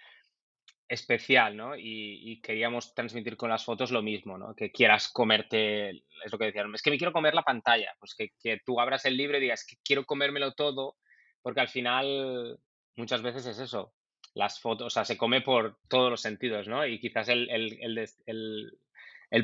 especial, 0.88 1.56
¿no? 1.56 1.73
Y, 1.76 2.40
queríamos 2.42 2.94
transmitir 2.94 3.37
con 3.37 3.49
las 3.49 3.64
fotos 3.64 3.90
lo 3.90 4.02
mismo, 4.02 4.37
¿no? 4.37 4.54
Que 4.54 4.71
quieras 4.71 5.09
comerte, 5.09 5.90
es 5.90 6.30
lo 6.30 6.38
que 6.38 6.47
decían, 6.47 6.75
es 6.75 6.82
que 6.82 6.90
me 6.90 6.99
quiero 6.99 7.12
comer 7.12 7.35
la 7.35 7.42
pantalla, 7.42 7.94
pues 7.99 8.14
que, 8.14 8.32
que 8.38 8.61
tú 8.64 8.78
abras 8.78 9.04
el 9.06 9.16
libro 9.16 9.38
y 9.38 9.40
digas 9.40 9.64
que 9.66 9.76
quiero 9.82 10.04
comérmelo 10.04 10.52
todo, 10.52 10.97
porque 11.40 11.61
al 11.61 11.68
final 11.68 12.59
muchas 12.94 13.23
veces 13.23 13.47
es 13.47 13.59
eso, 13.59 13.94
las 14.35 14.61
fotos, 14.61 14.87
o 14.87 14.90
sea, 14.90 15.04
se 15.04 15.16
come 15.16 15.40
por 15.40 15.78
todos 15.88 16.11
los 16.11 16.21
sentidos, 16.21 16.68
¿no? 16.68 16.87
Y 16.87 16.99
quizás 16.99 17.28
el, 17.28 17.49
el, 17.50 18.78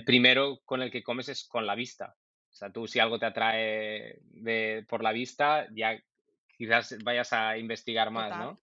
primero 0.04 0.61
con 0.64 0.83
el 0.83 0.90
que 0.90 1.02
comes 1.02 1.28
es 1.28 1.47
con 1.47 1.66
la 1.66 1.75
vista. 1.75 2.14
O 2.50 2.54
sea, 2.54 2.71
tú 2.71 2.87
si 2.87 2.99
algo 2.99 3.18
te 3.18 3.26
atrae 3.26 4.18
de, 4.23 4.85
por 4.88 5.02
la 5.02 5.12
vista, 5.12 5.66
ya 5.73 5.99
quizás 6.57 6.97
vayas 7.04 7.33
a 7.33 7.57
investigar 7.57 8.11
más, 8.11 8.37
¿no? 8.37 8.61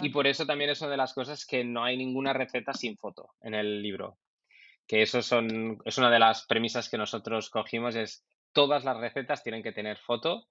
Y 0.00 0.08
por 0.08 0.26
eso 0.26 0.46
también 0.46 0.70
es 0.70 0.80
una 0.80 0.90
de 0.90 0.96
las 0.96 1.12
cosas 1.12 1.44
que 1.44 1.64
no 1.64 1.84
hay 1.84 1.96
ninguna 1.96 2.32
receta 2.32 2.72
sin 2.72 2.96
foto 2.96 3.34
en 3.42 3.54
el 3.54 3.82
libro. 3.82 4.18
Que 4.86 5.02
eso 5.02 5.20
son, 5.20 5.78
es 5.84 5.98
una 5.98 6.10
de 6.10 6.18
las 6.18 6.46
premisas 6.46 6.88
que 6.88 6.96
nosotros 6.96 7.50
cogimos, 7.50 7.94
es 7.94 8.24
todas 8.52 8.84
las 8.84 8.96
recetas 8.96 9.42
tienen 9.42 9.62
que 9.62 9.72
tener 9.72 9.98
foto 9.98 10.46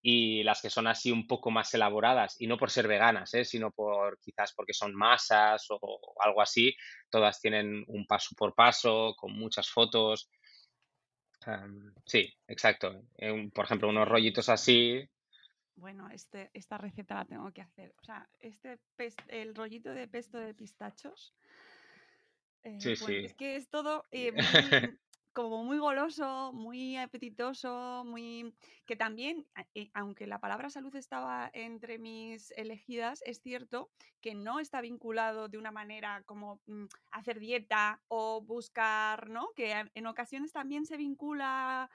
y 0.00 0.42
las 0.42 0.62
que 0.62 0.70
son 0.70 0.86
así 0.86 1.10
un 1.10 1.26
poco 1.26 1.50
más 1.50 1.72
elaboradas, 1.74 2.40
y 2.40 2.46
no 2.46 2.56
por 2.56 2.70
ser 2.70 2.86
veganas, 2.86 3.34
¿eh? 3.34 3.44
sino 3.44 3.70
por 3.70 4.18
quizás 4.20 4.52
porque 4.54 4.72
son 4.72 4.94
masas 4.94 5.66
o 5.70 6.14
algo 6.20 6.40
así, 6.40 6.74
todas 7.10 7.40
tienen 7.40 7.84
un 7.88 8.06
paso 8.06 8.34
por 8.36 8.54
paso, 8.54 9.14
con 9.16 9.32
muchas 9.32 9.68
fotos. 9.70 10.30
sí, 12.04 12.32
exacto. 12.46 13.02
por 13.54 13.64
ejemplo, 13.64 13.88
unos 13.88 14.08
rollitos 14.08 14.48
así. 14.48 15.08
Bueno, 15.76 16.08
este, 16.10 16.50
esta 16.54 16.76
receta 16.76 17.14
la 17.14 17.24
tengo 17.24 17.52
que 17.52 17.62
hacer. 17.62 17.94
O 18.02 18.04
sea, 18.04 18.28
este 18.40 18.80
el 19.28 19.54
rollito 19.54 19.90
de 19.90 20.08
pesto 20.08 20.38
de 20.38 20.52
pistachos. 20.52 21.34
Eh, 22.64 22.80
sí, 22.80 22.96
sí. 22.96 23.16
Es 23.24 23.34
que 23.34 23.56
es 23.56 23.70
todo 23.70 24.04
eh, 24.10 24.32
como 25.44 25.62
muy 25.62 25.78
goloso, 25.78 26.52
muy 26.52 26.96
apetitoso, 26.96 28.02
muy 28.04 28.54
que 28.86 28.96
también, 28.96 29.46
eh, 29.74 29.90
aunque 29.94 30.26
la 30.26 30.40
palabra 30.40 30.68
salud 30.68 30.94
estaba 30.96 31.48
entre 31.52 31.98
mis 31.98 32.50
elegidas, 32.56 33.22
es 33.24 33.40
cierto 33.40 33.90
que 34.20 34.34
no 34.34 34.58
está 34.58 34.80
vinculado 34.80 35.48
de 35.48 35.58
una 35.58 35.70
manera 35.70 36.22
como 36.26 36.60
mm, 36.66 36.86
hacer 37.12 37.38
dieta 37.38 38.02
o 38.08 38.40
buscar, 38.42 39.28
¿no? 39.28 39.50
Que 39.54 39.84
en 39.94 40.06
ocasiones 40.06 40.52
también 40.52 40.86
se 40.86 40.96
vincula 40.96 41.88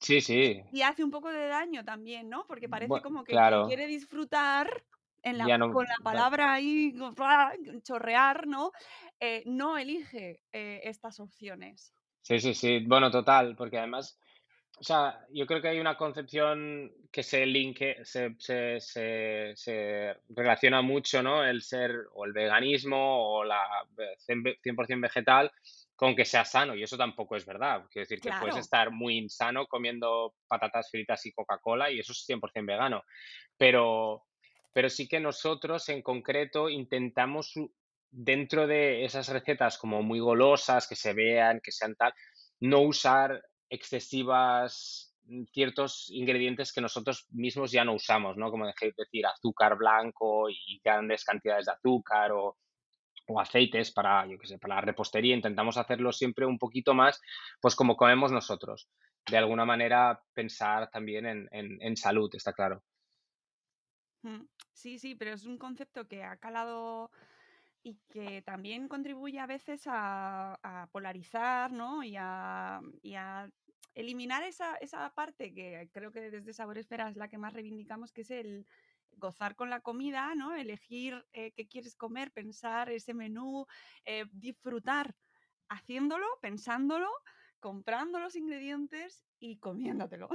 Sí, 0.00 0.20
sí. 0.20 0.64
Y 0.72 0.82
hace 0.82 1.04
un 1.04 1.10
poco 1.10 1.30
de 1.30 1.46
daño 1.46 1.84
también, 1.84 2.28
¿no? 2.28 2.46
Porque 2.46 2.68
parece 2.68 3.00
como 3.02 3.22
que 3.22 3.34
quien 3.34 3.66
quiere 3.66 3.86
disfrutar 3.86 4.84
en 5.22 5.38
la, 5.38 5.44
con 5.70 5.86
la 5.86 5.96
palabra 6.02 6.52
ahí, 6.52 6.92
chorrear, 7.82 8.46
¿no? 8.48 8.72
Eh, 9.20 9.42
no 9.46 9.78
elige 9.78 10.42
eh, 10.52 10.80
estas 10.84 11.20
opciones. 11.20 11.94
Sí, 12.22 12.38
sí, 12.38 12.54
sí. 12.54 12.84
Bueno, 12.86 13.10
total, 13.10 13.56
porque 13.56 13.78
además, 13.78 14.18
o 14.78 14.84
sea, 14.84 15.26
yo 15.32 15.44
creo 15.46 15.60
que 15.60 15.68
hay 15.68 15.80
una 15.80 15.96
concepción 15.96 16.90
que 17.10 17.22
se 17.22 17.44
linke, 17.44 18.04
se, 18.04 18.34
se, 18.38 18.80
se, 18.80 20.16
relaciona 20.28 20.82
mucho, 20.82 21.22
¿no? 21.22 21.44
El 21.44 21.62
ser 21.62 21.92
o 22.14 22.24
el 22.24 22.32
veganismo 22.32 23.36
o 23.38 23.44
la 23.44 23.60
100% 24.26 25.00
vegetal 25.00 25.50
con 25.96 26.16
que 26.16 26.24
sea 26.24 26.44
sano, 26.44 26.74
y 26.74 26.82
eso 26.82 26.96
tampoco 26.96 27.36
es 27.36 27.44
verdad. 27.44 27.84
Quiero 27.90 28.04
decir 28.04 28.20
que 28.20 28.32
puedes 28.40 28.56
estar 28.56 28.90
muy 28.90 29.18
insano 29.18 29.66
comiendo 29.66 30.34
patatas 30.48 30.90
fritas 30.90 31.24
y 31.26 31.32
Coca-Cola 31.32 31.90
y 31.90 32.00
eso 32.00 32.12
es 32.12 32.24
100% 32.28 32.66
vegano. 32.66 33.04
Pero, 33.56 34.24
pero 34.72 34.88
sí 34.88 35.06
que 35.06 35.20
nosotros 35.20 35.88
en 35.90 36.02
concreto 36.02 36.68
intentamos 36.68 37.54
dentro 38.12 38.66
de 38.66 39.04
esas 39.04 39.28
recetas 39.28 39.78
como 39.78 40.02
muy 40.02 40.20
golosas, 40.20 40.86
que 40.86 40.94
se 40.94 41.14
vean, 41.14 41.60
que 41.60 41.72
sean 41.72 41.96
tal, 41.96 42.14
no 42.60 42.80
usar 42.82 43.42
excesivas 43.68 45.16
mm, 45.24 45.44
ciertos 45.52 46.10
ingredientes 46.10 46.72
que 46.72 46.82
nosotros 46.82 47.26
mismos 47.30 47.72
ya 47.72 47.84
no 47.84 47.94
usamos, 47.94 48.36
¿no? 48.36 48.50
Como 48.50 48.66
decir 48.66 49.26
azúcar 49.26 49.76
blanco 49.76 50.48
y 50.50 50.80
grandes 50.84 51.24
cantidades 51.24 51.66
de 51.66 51.72
azúcar 51.72 52.32
o, 52.32 52.56
aceites 53.38 53.92
para, 53.92 54.26
yo 54.26 54.36
qué 54.38 54.46
sé, 54.46 54.58
para 54.58 54.74
la 54.74 54.80
repostería. 54.82 55.34
Intentamos 55.34 55.78
hacerlo 55.78 56.12
siempre 56.12 56.44
un 56.44 56.58
poquito 56.58 56.92
más, 56.92 57.18
pues 57.62 57.74
como 57.74 57.96
comemos 57.96 58.30
nosotros. 58.30 58.90
De 59.30 59.38
alguna 59.38 59.64
manera 59.64 60.20
pensar 60.34 60.90
también 60.90 61.24
en, 61.26 61.48
en 61.50 61.96
salud, 61.96 62.30
está 62.34 62.52
claro. 62.52 62.82
Mm, 64.22 64.44
sí, 64.72 64.98
sí, 64.98 65.14
pero 65.14 65.32
es 65.32 65.46
un 65.46 65.56
concepto 65.56 66.06
que 66.06 66.22
ha 66.24 66.36
calado 66.36 67.10
y 67.82 67.98
que 68.08 68.42
también 68.42 68.88
contribuye 68.88 69.40
a 69.40 69.46
veces 69.46 69.82
a, 69.86 70.88
polarizar, 70.92 71.72
¿no? 71.72 72.02
Y 72.04 72.16
a, 72.16 72.80
eliminar 73.94 74.42
esa, 74.42 75.12
parte 75.14 75.52
que 75.52 75.88
creo 75.92 76.12
que 76.12 76.30
desde 76.30 76.54
Sabor 76.54 76.78
Esfera 76.78 77.10
es 77.10 77.16
la 77.16 77.28
que 77.28 77.38
más 77.38 77.52
reivindicamos, 77.52 78.12
que 78.12 78.22
es 78.22 78.30
el 78.30 78.66
gozar 79.16 79.54
con 79.54 79.68
la 79.68 79.80
comida, 79.80 80.34
¿no? 80.34 80.54
Elegir 80.54 81.26
eh, 81.32 81.52
qué 81.52 81.68
quieres 81.68 81.94
comer, 81.94 82.32
pensar 82.32 82.88
ese 82.90 83.12
menú, 83.12 83.66
eh, 84.06 84.24
disfrutar 84.32 85.14
haciéndolo, 85.68 86.26
pensándolo, 86.40 87.10
comprando 87.60 88.18
los 88.18 88.34
ingredientes 88.36 89.24
y 89.38 89.58
comiéndotelo. 89.58 90.28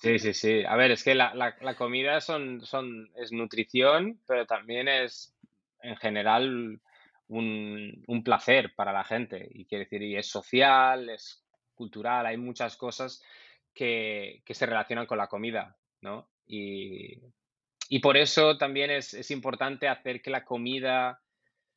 Sí, 0.00 0.18
sí, 0.18 0.34
sí. 0.34 0.64
A 0.64 0.74
ver, 0.76 0.90
es 0.92 1.04
que 1.04 1.14
la, 1.14 1.34
la 1.34 1.76
comida 1.76 2.20
son, 2.20 2.60
son, 2.62 3.10
es 3.14 3.30
nutrición, 3.30 4.20
pero 4.26 4.46
también 4.46 4.88
es 4.88 5.31
en 5.82 5.96
general 5.96 6.80
un, 7.28 8.04
un, 8.06 8.22
placer 8.22 8.74
para 8.74 8.92
la 8.92 9.04
gente. 9.04 9.48
Y 9.52 9.66
quiere 9.66 9.84
decir, 9.84 10.02
y 10.02 10.16
es 10.16 10.28
social, 10.28 11.08
es 11.08 11.44
cultural, 11.74 12.26
hay 12.26 12.36
muchas 12.36 12.76
cosas 12.76 13.22
que, 13.74 14.42
que 14.44 14.54
se 14.54 14.66
relacionan 14.66 15.06
con 15.06 15.18
la 15.18 15.28
comida, 15.28 15.76
¿no? 16.00 16.28
Y, 16.46 17.18
y 17.88 17.98
por 18.00 18.16
eso 18.16 18.58
también 18.58 18.90
es, 18.90 19.14
es, 19.14 19.30
importante 19.30 19.88
hacer 19.88 20.20
que 20.20 20.30
la 20.30 20.44
comida, 20.44 21.20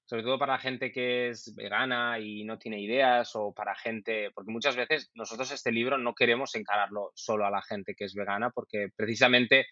sobre 0.06 0.24
todo 0.24 0.38
para 0.38 0.54
la 0.54 0.60
gente 0.60 0.92
que 0.92 1.30
es 1.30 1.56
vegana 1.56 2.20
y 2.20 2.44
no 2.44 2.58
tiene 2.58 2.82
ideas, 2.82 3.32
o 3.36 3.54
para 3.54 3.76
gente, 3.76 4.32
porque 4.32 4.52
muchas 4.52 4.76
veces 4.76 5.12
nosotros 5.14 5.52
este 5.52 5.72
libro 5.72 5.98
no 5.98 6.14
queremos 6.14 6.56
encararlo 6.56 7.12
solo 7.16 7.46
a 7.46 7.52
la 7.52 7.62
gente 7.62 7.96
que 7.96 8.06
es 8.06 8.14
vegana, 8.14 8.50
porque 8.50 8.90
precisamente 8.96 9.68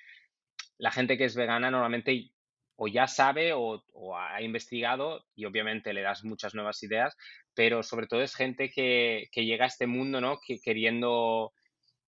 la 0.78 0.92
gente 0.92 1.18
que 1.18 1.26
es 1.26 1.36
vegana 1.36 1.70
normalmente 1.70 2.32
o 2.76 2.88
ya 2.88 3.08
sabe 3.08 3.54
o, 3.54 3.84
ha 4.16 4.42
investigado 4.42 5.26
y 5.36 5.46
obviamente 5.46 5.94
le 5.94 6.02
das 6.02 6.24
muchas 6.24 6.56
nuevas 6.56 6.82
ideas, 6.84 7.16
pero 7.54 7.84
sobre 7.84 8.08
todo 8.08 8.22
es 8.22 8.36
gente 8.36 8.70
que, 8.70 9.30
llega 9.36 9.66
a 9.66 9.68
este 9.68 9.88
mundo, 9.88 10.22
¿no? 10.22 10.40
Que, 10.46 10.60
queriendo 10.60 11.54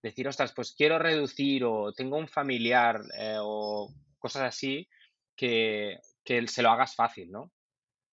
decir, 0.02 0.28
ostras, 0.28 0.54
pues 0.54 0.74
quiero 0.76 1.00
reducir 1.00 1.64
o 1.64 1.94
tengo 1.94 2.18
un 2.18 2.28
familiar 2.28 3.02
eh, 3.18 3.38
o 3.40 3.94
cosas 4.18 4.44
así, 4.44 4.88
que, 5.36 6.00
se 6.24 6.62
lo 6.62 6.70
hagas 6.70 6.96
fácil, 6.96 7.32
¿no? 7.32 7.52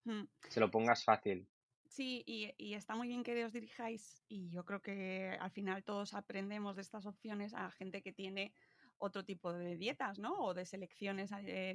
Mm. 0.04 0.24
Se 0.48 0.60
lo 0.60 0.70
pongas 0.70 1.04
fácil. 1.04 1.46
Sí, 1.86 2.22
y, 2.26 2.52
y, 2.56 2.74
está 2.74 2.94
muy 2.94 3.08
bien 3.08 3.22
que 3.22 3.44
os 3.44 3.52
dirijáis 3.52 4.22
y 4.26 4.48
yo 4.48 4.64
creo 4.64 4.80
que 4.80 5.36
al 5.38 5.50
final 5.50 5.84
todos 5.84 6.14
aprendemos 6.14 6.76
de 6.76 6.82
estas 6.82 7.04
opciones 7.04 7.52
a 7.52 7.70
gente 7.70 8.00
que 8.00 8.12
tiene 8.12 8.54
otro 9.02 9.24
tipo 9.24 9.52
de 9.52 9.76
dietas, 9.76 10.18
¿no? 10.18 10.34
O 10.38 10.54
de 10.54 10.64
selecciones 10.64 11.30
eh, 11.44 11.74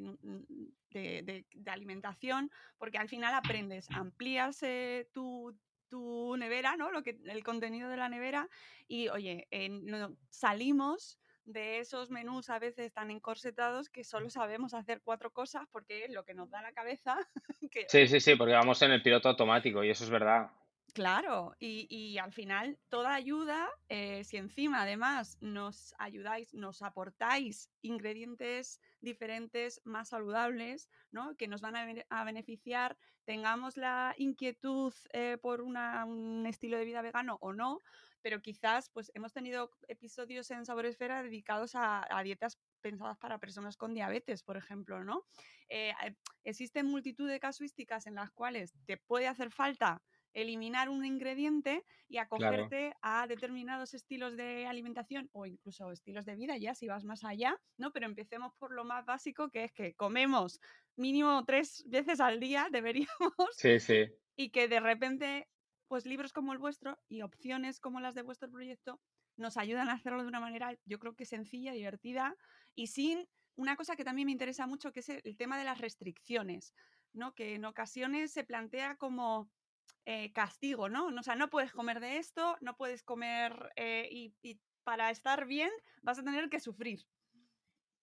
de, 0.91 1.45
alimentación, 1.67 2.49
porque 2.77 2.97
al 2.97 3.09
final 3.09 3.33
aprendes, 3.33 3.89
amplías 3.91 4.63
eh, 4.63 5.09
tu, 5.13 5.53
nevera, 6.37 6.77
¿no? 6.77 6.91
Lo 6.91 7.03
que, 7.03 7.17
el 7.25 7.43
contenido 7.43 7.89
de 7.89 7.97
la 7.97 8.09
nevera 8.09 8.49
y, 8.87 9.09
oye, 9.09 9.47
salimos 10.29 11.19
de 11.43 11.79
esos 11.79 12.09
menús 12.09 12.49
a 12.49 12.59
veces 12.59 12.93
tan 12.93 13.09
encorsetados 13.09 13.89
que 13.89 14.03
solo 14.03 14.29
sabemos 14.29 14.73
hacer 14.73 15.01
cuatro 15.01 15.31
cosas 15.31 15.65
porque 15.71 16.07
lo 16.09 16.23
que 16.25 16.33
nos 16.33 16.49
da 16.49 16.61
la 16.61 16.73
cabeza. 16.73 17.17
Sí, 17.89 18.07
sí, 18.07 18.19
sí, 18.19 18.35
porque 18.35 18.53
vamos 18.53 18.81
en 18.81 18.91
el 18.91 19.03
piloto 19.03 19.29
automático 19.29 19.83
y 19.83 19.89
eso 19.89 20.03
es 20.03 20.09
verdad. 20.09 20.49
Claro, 20.97 21.55
y, 21.59 22.17
al 22.17 22.33
final 22.33 22.79
toda 22.89 23.13
ayuda, 23.13 23.69
eh, 23.87 24.23
si 24.23 24.37
encima 24.37 24.81
además 24.81 25.37
nos 25.41 25.93
ayudáis, 25.99 26.55
nos 26.55 26.81
aportáis 26.81 27.69
ingredientes 27.83 28.81
diferentes, 28.99 29.79
más 29.83 30.09
saludables, 30.09 30.89
¿no? 31.11 31.35
que 31.35 31.47
nos 31.47 31.61
van 31.61 31.75
a, 32.09 32.23
beneficiar, 32.23 32.97
tengamos 33.25 33.77
la 33.77 34.15
inquietud 34.17 34.91
eh, 35.13 35.37
por 35.39 35.61
un 35.61 36.47
estilo 36.47 36.79
de 36.79 36.85
vida 36.85 37.03
vegano 37.03 37.37
o 37.41 37.53
no, 37.53 37.77
pero 38.23 38.41
quizás 38.41 38.89
pues 38.89 39.11
hemos 39.13 39.33
tenido 39.33 39.69
episodios 39.87 40.49
en 40.49 40.65
Sabor 40.65 40.87
Esfera 40.87 41.21
dedicados 41.21 41.73
a, 41.75 42.07
dietas 42.23 42.57
pensadas 42.81 43.19
para 43.19 43.37
personas 43.37 43.77
con 43.77 43.93
diabetes, 43.93 44.41
por 44.41 44.57
ejemplo, 44.57 45.03
¿no? 45.03 45.27
Eh, 45.69 45.93
existen 46.43 46.87
multitud 46.87 47.29
de 47.29 47.39
casuísticas 47.39 48.07
en 48.07 48.15
las 48.15 48.31
cuales 48.31 48.73
te 48.87 48.97
puede 48.97 49.27
hacer 49.27 49.51
falta 49.51 50.01
eliminar 50.41 50.89
un 50.89 51.05
ingrediente 51.05 51.83
y 52.07 52.17
Claro. 52.33 52.73
acogerte 52.73 52.93
a 53.01 53.27
determinados 53.27 53.93
estilos 53.93 54.37
de 54.37 54.67
alimentación 54.67 55.29
o 55.33 55.45
incluso 55.45 55.91
estilos 55.91 56.25
de 56.25 56.35
vida, 56.35 56.57
ya 56.57 56.75
si 56.75 56.87
vas 56.87 57.05
más 57.05 57.23
allá, 57.23 57.57
¿no? 57.77 57.91
Pero 57.91 58.05
empecemos 58.05 58.53
por 58.57 58.73
lo 58.73 58.85
más 58.85 59.05
básico, 59.05 59.49
que 59.49 59.63
es 59.65 59.73
que 59.73 59.95
comemos 59.95 60.59
mínimo 60.95 61.43
tres 61.45 61.83
veces 61.87 62.19
al 62.19 62.39
día, 62.39 62.67
deberíamos, 62.71 63.07
Sí, 63.49 63.79
sí. 63.79 64.17
y 64.35 64.51
que 64.51 64.67
de 64.67 64.79
repente, 64.79 65.49
pues 65.87 66.05
libros 66.05 66.33
como 66.33 66.53
el 66.53 66.59
vuestro 66.59 66.99
y 67.07 67.21
opciones 67.21 67.79
como 67.79 67.99
las 67.99 68.15
de 68.15 68.21
vuestro 68.21 68.49
proyecto 68.51 69.01
nos 69.37 69.57
ayudan 69.57 69.89
a 69.89 69.93
hacerlo 69.93 70.21
de 70.23 70.27
una 70.29 70.39
manera, 70.39 70.77
yo 70.85 70.99
creo 70.99 71.15
que 71.15 71.25
sencilla, 71.25 71.71
divertida 71.73 72.35
y 72.75 72.87
sin 72.87 73.27
una 73.55 73.75
cosa 73.75 73.95
que 73.95 74.03
también 74.03 74.27
me 74.27 74.31
interesa 74.31 74.67
mucho, 74.67 74.91
que 74.91 74.99
es 75.01 75.09
el 75.09 75.37
tema 75.37 75.57
de 75.57 75.63
las 75.65 75.79
restricciones, 75.79 76.73
¿no? 77.13 77.33
Que 77.33 77.55
en 77.55 77.65
ocasiones 77.65 78.31
se 78.31 78.43
plantea 78.43 78.97
como 78.97 79.51
eh, 80.09 80.31
castigo, 80.31 80.87
¿no? 80.87 81.07
O 81.07 81.23
sea, 81.23 81.35
no 81.35 81.49
puedes 81.49 81.73
comer 81.73 81.99
de 81.99 82.17
esto, 82.17 82.57
no 82.61 82.77
puedes 82.77 83.03
comer 83.03 83.73
eh, 83.75 84.07
y, 84.09 84.33
y 84.41 84.57
para 84.85 85.11
estar 85.11 85.45
bien 85.45 85.69
vas 86.01 86.17
a 86.19 86.23
tener 86.23 86.49
que 86.49 86.61
sufrir. 86.61 87.05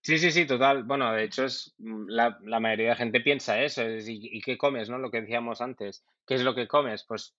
Sí, 0.02 0.18
sí, 0.18 0.30
sí, 0.30 0.46
total. 0.46 0.84
Bueno, 0.84 1.12
de 1.12 1.25
hecho, 1.25 1.44
es 1.46 1.75
mm, 1.78 2.08
la, 2.08 2.38
la 2.42 2.61
mayoría 2.61 2.90
de 2.90 2.96
gente 2.96 3.20
piensa 3.20 3.61
eso. 3.62 3.82
es, 3.82 4.06
¿y, 4.08 4.18
y 4.23 4.40
qué 4.42 4.58
comes, 4.58 4.90
no? 4.90 4.99
Lo 4.99 5.11
que 5.11 5.23
decíamos 5.23 5.62
antes. 5.62 6.04
¿Qué 6.26 6.34
es 6.34 6.42
lo 6.42 6.54
que 6.54 6.68
comes? 6.68 7.04
Pues 7.08 7.34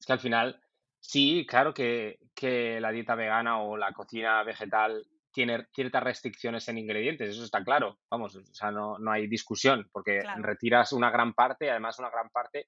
es 0.00 0.06
que 0.06 0.12
al 0.12 0.18
final, 0.20 0.60
sí, 0.98 1.46
claro 1.48 1.72
que, 1.72 2.18
que 2.34 2.80
la 2.80 2.90
dieta 2.90 3.14
vegana 3.14 3.60
o 3.62 3.76
la 3.76 3.92
cocina 3.92 4.42
vegetal 4.42 5.06
tiene 5.30 5.66
ciertas 5.72 6.02
restricciones 6.02 6.66
en 6.68 6.78
ingredientes, 6.78 7.30
eso 7.30 7.44
está 7.44 7.62
claro. 7.62 8.00
Vamos, 8.10 8.34
o 8.34 8.44
sea, 8.52 8.72
no, 8.72 8.98
no 8.98 9.12
hay 9.12 9.28
discusión, 9.28 9.88
porque 9.92 10.18
Claro, 10.20 10.42
retiras 10.42 10.92
una 10.92 11.10
gran 11.10 11.34
parte, 11.34 11.70
además 11.70 11.98
una 12.00 12.10
gran 12.10 12.30
parte 12.30 12.66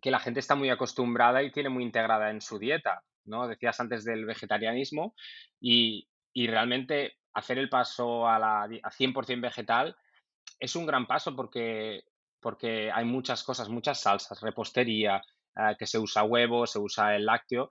que 0.00 0.10
la 0.10 0.18
gente 0.18 0.40
está 0.40 0.54
muy 0.54 0.70
acostumbrada 0.70 1.42
y 1.42 1.50
tiene 1.50 1.68
muy 1.68 1.82
integrada 1.82 2.30
en 2.30 2.40
su 2.40 2.58
dieta, 2.58 3.02
¿no? 3.24 3.48
Decías 3.48 3.80
antes 3.80 4.04
del 4.04 4.26
vegetarianismo 4.26 5.14
y, 5.60 6.08
y 6.32 6.46
realmente 6.46 7.18
hacer 7.32 7.58
el 7.58 7.68
paso 7.68 8.28
a 8.28 8.38
la 8.38 8.62
a 8.62 8.90
100% 8.90 9.40
vegetal 9.40 9.96
es 10.60 10.76
un 10.76 10.86
gran 10.86 11.06
paso 11.06 11.34
porque, 11.34 12.04
porque 12.40 12.90
hay 12.92 13.04
muchas 13.04 13.42
cosas, 13.42 13.68
muchas 13.68 14.00
salsas, 14.00 14.40
repostería, 14.40 15.22
eh, 15.56 15.76
que 15.78 15.86
se 15.86 15.98
usa 15.98 16.22
huevo, 16.24 16.66
se 16.66 16.78
usa 16.78 17.16
el 17.16 17.26
lácteo, 17.26 17.68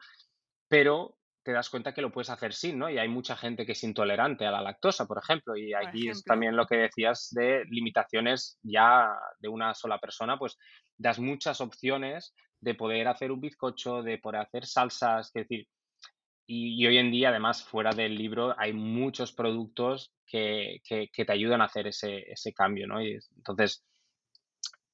pero 0.68 1.18
te 1.44 1.52
das 1.52 1.70
cuenta 1.70 1.94
que 1.94 2.02
lo 2.02 2.12
puedes 2.12 2.30
hacer 2.30 2.54
sin, 2.54 2.80
¿no? 2.80 2.90
Y 2.90 2.98
hay 2.98 3.10
mucha 3.10 3.36
gente 3.36 3.66
que 3.66 3.74
es 3.74 3.84
intolerante 3.84 4.46
a 4.46 4.52
la 4.52 4.62
lactosa, 4.62 5.06
por 5.06 5.18
ejemplo, 5.18 5.58
y 5.58 5.74
aquí 5.74 6.08
es 6.10 6.24
también 6.24 6.56
lo 6.56 6.66
que 6.66 6.78
decías 6.78 7.30
de 7.32 7.66
limitaciones 7.70 8.58
ya 8.64 9.10
de 9.40 9.50
una 9.50 9.74
sola 9.74 10.00
persona, 10.00 10.38
pues 10.38 10.58
das 10.98 11.20
muchas 11.20 11.62
opciones 11.62 12.34
de 12.62 12.76
poder 12.76 13.08
hacer 13.08 13.32
un 13.32 13.42
bizcocho, 13.42 14.02
de 14.04 14.18
poder 14.18 14.42
hacer 14.42 14.66
salsas, 14.66 15.28
es 15.28 15.34
decir, 15.34 15.68
y, 16.46 16.86
hoy 16.86 16.98
en 16.98 17.12
día, 17.12 17.30
además, 17.30 17.64
fuera 17.64 17.92
del 17.92 18.16
libro, 18.16 18.54
hay 18.60 18.74
muchos 18.74 19.32
productos 19.34 20.14
que, 20.26 20.82
que- 20.88 21.10
te 21.26 21.32
ayudan 21.32 21.62
a 21.62 21.66
hacer 21.66 21.88
ese, 21.88 22.30
ese 22.32 22.54
cambio, 22.54 22.88
¿no? 22.88 23.02
Y 23.02 23.14
es- 23.16 23.32
entonces, 23.38 23.86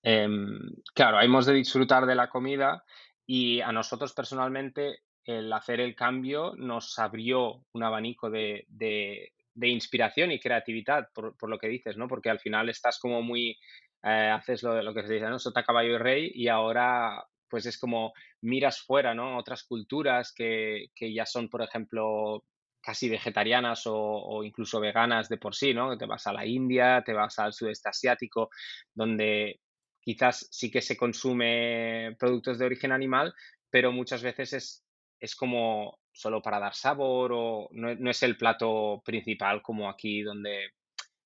Em, 0.02 0.60
claro, 0.94 1.20
hemos 1.22 1.46
de 1.46 1.54
disfrutar 1.54 2.06
de 2.06 2.16
la 2.16 2.30
comida 2.30 2.84
y 3.26 3.62
a 3.62 3.72
nosotros 3.72 4.14
personalmente 4.14 5.00
el 5.26 5.52
hacer 5.52 5.80
el 5.82 5.96
cambio 5.96 6.54
nos 6.56 6.98
abrió 7.00 7.66
un 7.74 7.84
abanico 7.84 8.30
de, 8.30 8.66
de- 8.70 9.34
de 9.54 9.68
inspiración 9.68 10.32
y 10.32 10.40
creatividad, 10.40 11.10
por, 11.14 11.36
por 11.36 11.50
lo 11.50 11.58
que 11.60 11.68
dices, 11.68 11.98
¿no? 11.98 12.08
Porque 12.08 12.30
al 12.30 12.40
final 12.40 12.70
estás 12.70 12.98
como 12.98 13.22
muy, 13.22 13.58
eh, 14.04 14.30
haces 14.34 14.64
lo, 14.64 14.82
lo 14.82 14.94
que 14.94 15.04
se 15.04 15.14
dice, 15.14 15.30
¿no? 15.30 15.40
Sota, 15.40 15.64
caballo 15.64 15.96
y 15.96 15.98
rey 15.98 16.32
y 16.34 16.48
ahora 16.48 17.24
pues 17.50 17.66
es 17.66 17.78
como 17.80 18.14
miras 18.42 18.82
fuera, 18.82 19.14
¿no? 19.14 19.38
Otras 19.38 19.64
culturas 19.64 20.34
que, 20.34 20.88
que 20.96 21.14
ya 21.14 21.26
son, 21.26 21.50
por 21.50 21.64
ejemplo, 21.64 22.44
casi 22.82 23.10
vegetarianas 23.10 23.88
o, 23.88 23.96
o 23.96 24.44
incluso 24.44 24.80
veganas 24.80 25.30
de 25.30 25.38
por 25.38 25.56
sí, 25.56 25.74
¿no? 25.74 25.98
Te 25.98 26.06
vas 26.06 26.28
a 26.28 26.34
la 26.34 26.46
India, 26.46 27.04
te 27.06 27.14
vas 27.14 27.40
al 27.40 27.54
sudeste 27.54 27.90
asiático, 27.90 28.50
donde 28.94 29.60
quizás 30.02 30.48
sí 30.52 30.72
que 30.72 30.82
se 30.82 30.96
consume 30.98 32.16
productos 32.20 32.58
de 32.60 32.66
origen 32.66 32.92
animal, 32.92 33.34
pero 33.70 33.92
muchas 33.92 34.24
veces 34.24 34.54
es, 34.54 34.86
es 35.20 35.36
como 35.36 36.00
solo 36.12 36.42
para 36.42 36.60
dar 36.60 36.74
sabor 36.74 37.32
o 37.34 37.70
no, 37.72 37.94
no 37.96 38.10
es 38.10 38.24
el 38.24 38.38
plato 38.38 39.02
principal 39.06 39.62
como 39.62 39.90
aquí 39.90 40.22
donde 40.22 40.72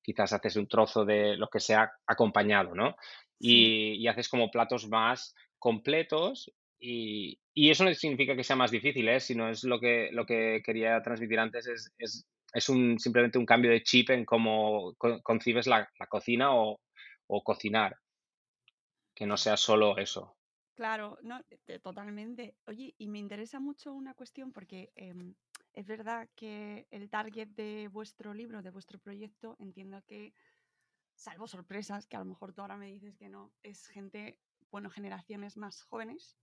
quizás 0.04 0.34
haces 0.34 0.56
un 0.58 0.68
trozo 0.68 1.06
de 1.06 1.38
lo 1.38 1.48
que 1.48 1.60
sea 1.60 1.92
acompañado, 2.08 2.76
¿no? 2.76 2.96
Y, 3.40 3.94
y 4.04 4.08
haces 4.08 4.30
como 4.30 4.52
platos 4.52 4.88
más 4.90 5.36
completos 5.60 6.52
y, 6.80 7.40
y 7.54 7.70
eso 7.70 7.84
no 7.86 7.94
significa 7.94 8.36
que 8.36 8.44
sea 8.44 8.56
más 8.56 8.72
difícil, 8.72 9.08
¿eh? 9.10 9.20
Sino 9.20 9.50
es 9.50 9.64
lo 9.64 9.80
que, 9.80 10.10
lo 10.12 10.26
que 10.26 10.62
quería 10.66 11.02
transmitir 11.02 11.40
antes, 11.40 11.68
es, 11.68 11.94
es, 11.98 12.26
es 12.54 12.70
un, 12.70 13.00
simplemente 13.00 13.38
un 13.38 13.46
cambio 13.46 13.72
de 13.72 13.84
chip 13.84 14.10
en 14.12 14.26
cómo 14.26 14.94
co- 14.98 15.22
concibes 15.24 15.68
la, 15.68 15.90
la 16.00 16.08
cocina 16.08 16.56
o, 16.56 16.82
o 17.28 17.44
cocinar 17.44 17.96
que 19.16 19.26
no 19.26 19.38
sea 19.38 19.58
solo 19.58 19.98
eso. 19.98 20.38
claro, 20.76 21.18
no, 21.22 21.42
te- 21.66 21.80
totalmente. 21.80 22.56
Oye, 22.68 22.96
y 22.98 23.08
me 23.08 23.20
interesa 23.20 23.60
mucho 23.60 23.94
una 23.94 24.14
cuestión 24.14 24.52
porque 24.52 24.92
em, 24.96 25.36
es 25.74 25.88
verdad 25.88 26.30
que 26.36 26.88
el 26.92 27.10
target 27.10 27.50
de 27.50 27.90
vuestro 27.92 28.34
libro, 28.34 28.62
de 28.62 28.70
vuestro 28.70 29.00
proyecto, 29.00 29.56
entiendo 29.60 30.02
que, 30.06 30.34
salvo 31.16 31.48
sorpresas, 31.48 32.08
que 32.08 32.16
a 32.16 32.20
lo 32.20 32.26
mejor 32.26 32.54
tú 32.54 32.62
ahora 32.62 32.78
me 32.78 32.88
dices 32.88 33.16
que 33.18 33.30
no, 33.30 33.52
es 33.64 33.88
gente, 33.88 34.40
bueno, 34.72 34.90
generaciones 34.90 35.58
más 35.58 35.82
jóvenes, 35.84 36.38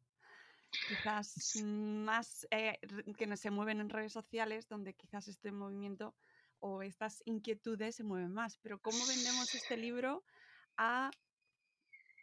quizás 0.88 1.56
más 1.64 2.46
eh, 2.50 2.78
que 3.16 3.26
no 3.26 3.36
se 3.36 3.50
mueven 3.50 3.80
en 3.80 3.88
redes 3.88 4.12
sociales, 4.12 4.68
donde 4.68 4.94
quizás 4.94 5.28
este 5.28 5.52
movimiento 5.52 6.14
o 6.58 6.82
estas 6.82 7.22
inquietudes 7.24 7.96
se 7.96 8.04
mueven 8.04 8.32
más. 8.32 8.58
Pero 8.58 8.80
¿cómo 8.80 8.98
vendemos 9.06 9.54
este 9.54 9.76
libro 9.76 10.24
a 10.76 11.10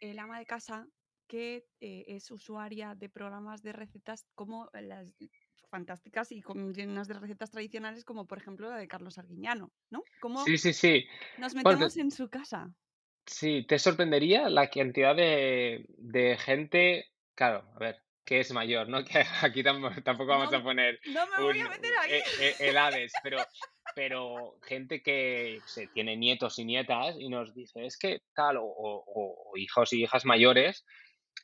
el 0.00 0.18
ama 0.18 0.38
de 0.38 0.46
casa 0.46 0.86
que 1.26 1.66
eh, 1.80 2.04
es 2.08 2.30
usuaria 2.30 2.94
de 2.94 3.08
programas 3.08 3.62
de 3.62 3.72
recetas 3.72 4.26
como 4.34 4.70
las 4.72 5.06
fantásticas 5.68 6.32
y 6.32 6.40
con 6.42 6.72
llenas 6.74 7.08
de 7.08 7.14
recetas 7.14 7.50
tradicionales, 7.50 8.04
como 8.04 8.26
por 8.26 8.38
ejemplo 8.38 8.68
la 8.68 8.76
de 8.76 8.88
Carlos 8.88 9.18
Arguiñano, 9.18 9.70
¿no? 9.90 10.02
¿Cómo 10.20 10.44
Sí, 10.44 10.58
sí, 10.58 10.72
sí. 10.72 11.06
nos 11.38 11.54
metemos 11.54 11.94
te- 11.94 12.00
en 12.00 12.10
su 12.10 12.28
casa? 12.28 12.70
sí, 13.26 13.64
te 13.68 13.78
sorprendería 13.78 14.48
la 14.48 14.68
cantidad 14.70 15.14
de, 15.14 15.84
de 15.98 16.36
gente, 16.38 17.06
claro, 17.34 17.64
a 17.74 17.78
ver, 17.78 18.02
que 18.24 18.40
es 18.40 18.52
mayor, 18.52 18.88
¿no? 18.88 19.04
Que 19.04 19.24
aquí 19.42 19.62
tampoco, 19.62 20.24
No, 20.24 20.26
vamos 20.26 20.52
a 20.52 20.62
poner 20.62 20.98
no 21.06 21.26
me 21.26 21.42
voy 21.44 21.58
un, 21.60 21.66
a 21.66 21.70
meter 21.70 21.90
ahí. 22.00 22.12
e- 22.12 22.56
e- 22.60 22.68
edades, 22.70 23.12
pero, 23.22 23.38
pero 23.94 24.58
gente 24.62 25.02
que 25.02 25.60
se 25.66 25.88
tiene 25.88 26.16
nietos 26.16 26.58
y 26.58 26.64
nietas 26.64 27.16
y 27.18 27.28
nos 27.28 27.54
dice, 27.54 27.84
es 27.86 27.98
que 27.98 28.22
tal, 28.34 28.56
o, 28.58 28.64
o- 28.64 29.04
o- 29.06 29.50
o 29.52 29.56
hijos 29.56 29.92
y 29.92 30.02
hijas 30.02 30.24
mayores 30.24 30.84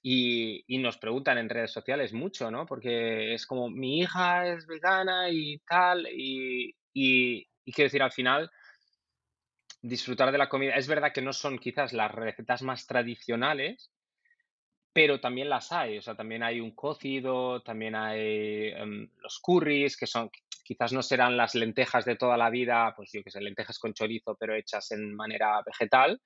Y, 0.07 0.65
nos 0.79 0.99
preguntan 0.99 1.39
en 1.39 1.49
redes 1.49 1.73
sociales 1.73 2.13
mucho, 2.13 2.51
¿no? 2.51 2.67
Porque 2.67 3.33
es 3.33 3.47
como, 3.47 3.71
mi 3.71 4.01
hija 4.01 4.47
es 4.49 4.67
vegana 4.67 5.31
y 5.31 5.59
tal, 5.61 6.07
y, 6.13 6.77
y, 6.93 7.49
y 7.65 7.73
quiero 7.73 7.87
decir, 7.87 8.03
al 8.03 8.13
final, 8.13 8.51
disfrutar 9.81 10.31
de 10.31 10.37
la 10.37 10.51
comida. 10.51 10.75
Es 10.75 10.89
verdad 10.89 11.11
que 11.11 11.23
no 11.23 11.33
son 11.33 11.59
quizás 11.59 11.95
las 11.95 12.13
recetas 12.13 12.61
más 12.61 12.87
tradicionales, 12.87 13.91
pero 14.93 15.21
también 15.21 15.49
las 15.49 15.73
hay. 15.73 15.97
O 15.97 16.03
sea, 16.03 16.15
también 16.15 16.43
hay 16.43 16.61
un 16.61 16.75
cocido, 16.75 17.63
también 17.63 17.95
hay 17.95 18.73
em, 18.77 19.09
los 19.23 19.39
curries, 19.41 19.97
que 19.97 20.07
son, 20.07 20.31
quizás 20.65 20.93
no 20.93 21.03
serán 21.03 21.39
las 21.39 21.55
lentejas 21.55 22.05
de 22.05 22.17
toda 22.17 22.37
la 22.37 22.51
vida, 22.51 22.93
pues 22.95 23.11
yo 23.11 23.23
que 23.23 23.31
sé, 23.31 23.41
lentejas 23.41 23.79
con 23.79 23.95
chorizo, 23.95 24.37
pero 24.39 24.55
hechas 24.55 24.91
en 24.93 25.15
manera 25.15 25.63
vegetal 25.65 26.21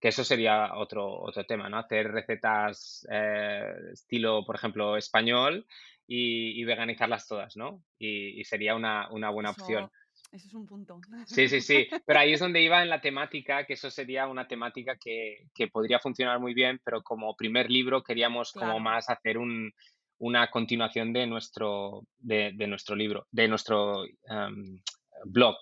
que 0.00 0.08
eso 0.08 0.24
sería 0.24 0.74
otro, 0.74 1.20
otro 1.20 1.44
tema, 1.44 1.68
¿no? 1.68 1.78
Hacer 1.78 2.10
recetas 2.10 3.06
eh, 3.10 3.72
estilo, 3.92 4.44
por 4.44 4.56
ejemplo, 4.56 4.96
español 4.96 5.66
y, 6.06 6.60
y 6.60 6.64
veganizarlas 6.64 7.28
todas, 7.28 7.56
¿no? 7.56 7.82
Y, 7.98 8.40
y 8.40 8.44
sería 8.44 8.74
una, 8.74 9.10
una 9.10 9.30
buena 9.30 9.50
opción. 9.50 9.90
Eso, 10.32 10.46
es 10.46 10.54
un 10.54 10.66
punto. 10.66 11.00
Sí, 11.26 11.48
sí, 11.48 11.60
sí. 11.60 11.88
Pero 12.06 12.18
ahí 12.18 12.32
es 12.32 12.40
donde 12.40 12.62
iba 12.62 12.82
en 12.82 12.88
la 12.88 13.00
temática, 13.00 13.66
que 13.66 13.74
eso 13.74 13.90
sería 13.90 14.26
una 14.26 14.46
temática 14.48 14.96
que, 14.96 15.48
que 15.54 15.68
podría 15.68 15.98
funcionar 15.98 16.40
muy 16.40 16.54
bien, 16.54 16.80
pero 16.84 17.02
como 17.02 17.36
primer 17.36 17.70
libro 17.70 18.02
queríamos 18.02 18.52
como 18.52 18.78
más 18.80 19.10
hacer 19.10 19.38
un, 19.38 19.72
una 20.18 20.50
continuación 20.50 21.12
de 21.12 21.26
nuestro, 21.26 22.06
de, 22.18 22.52
de 22.54 22.66
nuestro 22.66 22.96
libro, 22.96 23.26
de 23.30 23.48
nuestro 23.48 24.04
em, 24.04 24.80
blog. 25.24 25.56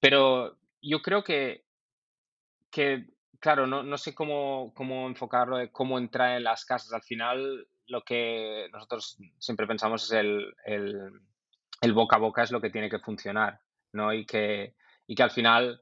Pero 0.00 0.56
yo 0.80 1.02
creo 1.02 1.22
que 1.22 1.64
que, 2.70 3.06
claro, 3.40 3.66
no, 3.66 3.82
no 3.82 3.98
sé 3.98 4.14
cómo, 4.14 4.72
cómo 4.74 5.06
enfocarlo, 5.06 5.58
cómo 5.72 5.98
entrar 5.98 6.36
en 6.36 6.44
las 6.44 6.64
casas. 6.64 6.92
Al 6.92 7.02
final, 7.02 7.66
lo 7.86 8.02
que 8.02 8.68
nosotros 8.72 9.18
siempre 9.38 9.66
pensamos 9.66 10.04
es 10.04 10.12
el, 10.12 10.54
el, 10.64 11.12
el 11.80 11.92
boca 11.92 12.16
a 12.16 12.20
boca 12.20 12.42
es 12.42 12.50
lo 12.50 12.60
que 12.60 12.70
tiene 12.70 12.90
que 12.90 12.98
funcionar, 12.98 13.60
¿no? 13.92 14.12
Y 14.12 14.26
que, 14.26 14.74
y 15.06 15.14
que 15.14 15.22
al 15.22 15.30
final 15.30 15.80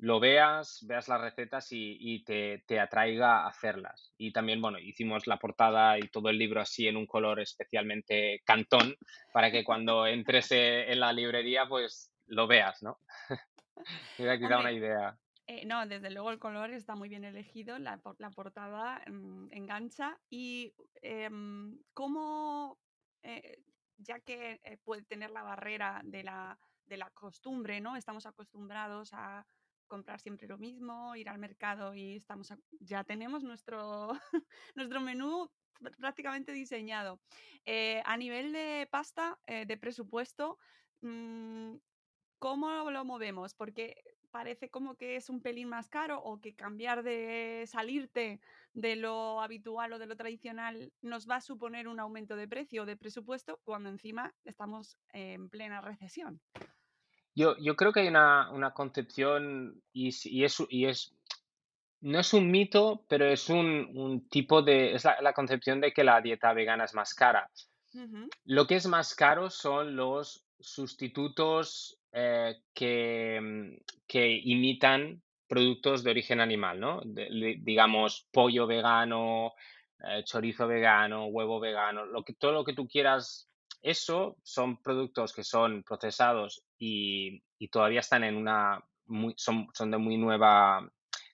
lo 0.00 0.18
veas, 0.18 0.84
veas 0.86 1.08
las 1.08 1.20
recetas 1.20 1.68
y, 1.70 2.24
te, 2.24 2.64
te, 2.66 2.80
atraiga 2.80 3.42
a 3.42 3.48
hacerlas. 3.48 4.12
Y 4.16 4.32
también, 4.32 4.62
bueno, 4.62 4.78
hicimos 4.78 5.26
la 5.26 5.38
portada 5.38 5.98
y 5.98 6.08
todo 6.08 6.30
el 6.30 6.38
libro 6.38 6.60
así 6.60 6.88
en 6.88 6.96
un 6.96 7.06
color 7.06 7.40
especialmente 7.40 8.40
cantón, 8.46 8.96
para 9.32 9.50
que 9.50 9.62
cuando 9.62 10.06
entres 10.06 10.52
e, 10.52 10.90
en 10.90 11.00
la 11.00 11.12
librería, 11.12 11.66
pues 11.68 12.10
lo 12.28 12.46
veas, 12.46 12.82
¿no? 12.82 12.98
Aquí 14.18 14.48
da 14.48 14.58
una 14.58 14.72
idea. 14.72 15.18
Eh, 15.52 15.66
no, 15.66 15.84
desde 15.84 16.10
luego 16.12 16.30
el 16.30 16.38
color 16.38 16.70
está 16.70 16.94
muy 16.94 17.08
bien 17.08 17.24
elegido, 17.24 17.76
la, 17.80 17.98
portada 17.98 19.02
mm, 19.10 19.48
engancha. 19.50 20.16
¿Y 20.30 20.72
em, 21.02 21.76
cómo, 21.92 22.78
eh, 23.24 23.58
ya 23.96 24.20
que 24.20 24.60
eh, 24.62 24.76
puede 24.84 25.02
tener 25.02 25.32
la 25.32 25.42
barrera 25.42 26.02
de 26.04 26.22
la, 26.22 26.56
de 26.86 26.96
la 26.98 27.10
costumbre, 27.10 27.80
¿no? 27.80 27.96
Estamos 27.96 28.26
acostumbrados 28.26 29.12
a 29.12 29.44
comprar 29.88 30.20
siempre 30.20 30.46
lo 30.46 30.56
mismo, 30.56 31.16
ir 31.16 31.28
al 31.28 31.38
mercado 31.38 31.94
y 31.96 32.14
estamos 32.14 32.54
ya 32.78 33.02
tenemos 33.02 33.42
nuestro, 33.42 34.12
nuestro 34.76 35.00
menú 35.00 35.50
prácticamente 35.98 36.52
diseñado. 36.52 37.18
Eh, 37.64 38.02
a 38.04 38.16
nivel 38.16 38.52
de 38.52 38.86
pasta, 38.88 39.36
de 39.48 39.76
presupuesto, 39.78 40.58
mm, 41.00 41.74
¿cómo 42.38 42.88
lo 42.92 43.04
movemos? 43.04 43.54
Porque 43.54 43.96
parece 44.30 44.70
como 44.70 44.96
que 44.96 45.16
es 45.16 45.28
un 45.28 45.40
pelín 45.40 45.68
más 45.68 45.88
caro 45.88 46.22
o 46.22 46.40
que 46.40 46.54
cambiar 46.54 47.02
de 47.02 47.64
salirte 47.66 48.40
de 48.72 48.96
lo 48.96 49.40
habitual 49.40 49.92
o 49.92 49.98
de 49.98 50.06
lo 50.06 50.16
tradicional 50.16 50.92
nos 51.02 51.28
va 51.28 51.36
a 51.36 51.40
suponer 51.40 51.88
un 51.88 52.00
aumento 52.00 52.36
de 52.36 52.48
precio 52.48 52.82
o 52.82 52.86
de 52.86 52.96
presupuesto 52.96 53.60
cuando 53.64 53.88
encima 53.88 54.32
estamos 54.44 54.96
en 55.12 55.48
plena 55.48 55.80
recesión. 55.80 56.40
Yo, 57.34 57.56
yo 57.58 57.76
creo 57.76 57.92
que 57.92 58.00
hay 58.00 58.08
una, 58.08 58.50
una 58.50 58.72
concepción 58.72 59.82
y, 59.92 60.10
y, 60.24 60.44
es, 60.44 60.62
y 60.68 60.86
es, 60.86 61.14
no 62.00 62.18
es 62.20 62.32
un 62.32 62.50
mito, 62.50 63.04
pero 63.08 63.26
es 63.26 63.48
un, 63.48 63.90
un 63.94 64.28
tipo 64.28 64.62
de, 64.62 64.94
es 64.94 65.04
la, 65.04 65.32
concepción 65.32 65.80
de 65.80 65.92
que 65.92 66.04
la 66.04 66.20
dieta 66.20 66.52
vegana 66.52 66.84
es 66.84 66.94
más 66.94 67.14
cara. 67.14 67.50
Lo 68.44 68.66
que 68.66 68.76
es 68.76 68.86
más 68.86 69.14
caro 69.14 69.50
son 69.50 69.96
los 69.96 70.44
sustitutos 70.60 71.98
eh, 72.12 72.62
que, 72.74 73.80
que 74.06 74.40
imitan 74.44 75.22
productos 75.48 76.04
de 76.04 76.10
origen 76.10 76.40
animal, 76.40 76.78
¿no? 76.78 77.00
digamos, 77.04 78.28
pollo 78.30 78.66
vegano, 78.66 79.52
eh, 80.04 80.22
chorizo 80.24 80.68
vegano, 80.68 81.26
huevo 81.26 81.58
vegano, 81.58 82.06
lo 82.06 82.22
que, 82.22 82.34
todo 82.34 82.52
lo 82.52 82.64
que 82.64 82.72
tú 82.72 82.86
quieras 82.86 83.50
eso 83.82 84.36
son 84.42 84.80
productos 84.82 85.32
que 85.32 85.42
son 85.42 85.82
procesados 85.82 86.64
y, 86.78 87.42
todavía 87.70 88.00
están 88.00 88.24
en 88.24 88.36
una, 88.36 88.82
son, 89.36 89.68
son 89.74 89.90
de 89.90 89.98
muy 89.98 90.16
nueva 90.16 90.88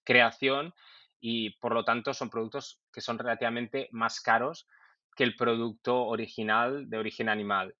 creación 0.04 0.74
y 1.20 1.50
por 1.58 1.74
lo 1.74 1.84
tanto 1.84 2.14
son 2.14 2.30
productos 2.30 2.80
que 2.92 3.00
son 3.00 3.18
relativamente 3.18 3.88
más 3.92 4.20
caros 4.20 4.66
que 5.14 5.24
el 5.24 5.36
producto 5.36 6.04
original 6.04 6.88
de 6.88 6.98
origen 6.98 7.28
animal. 7.28 7.74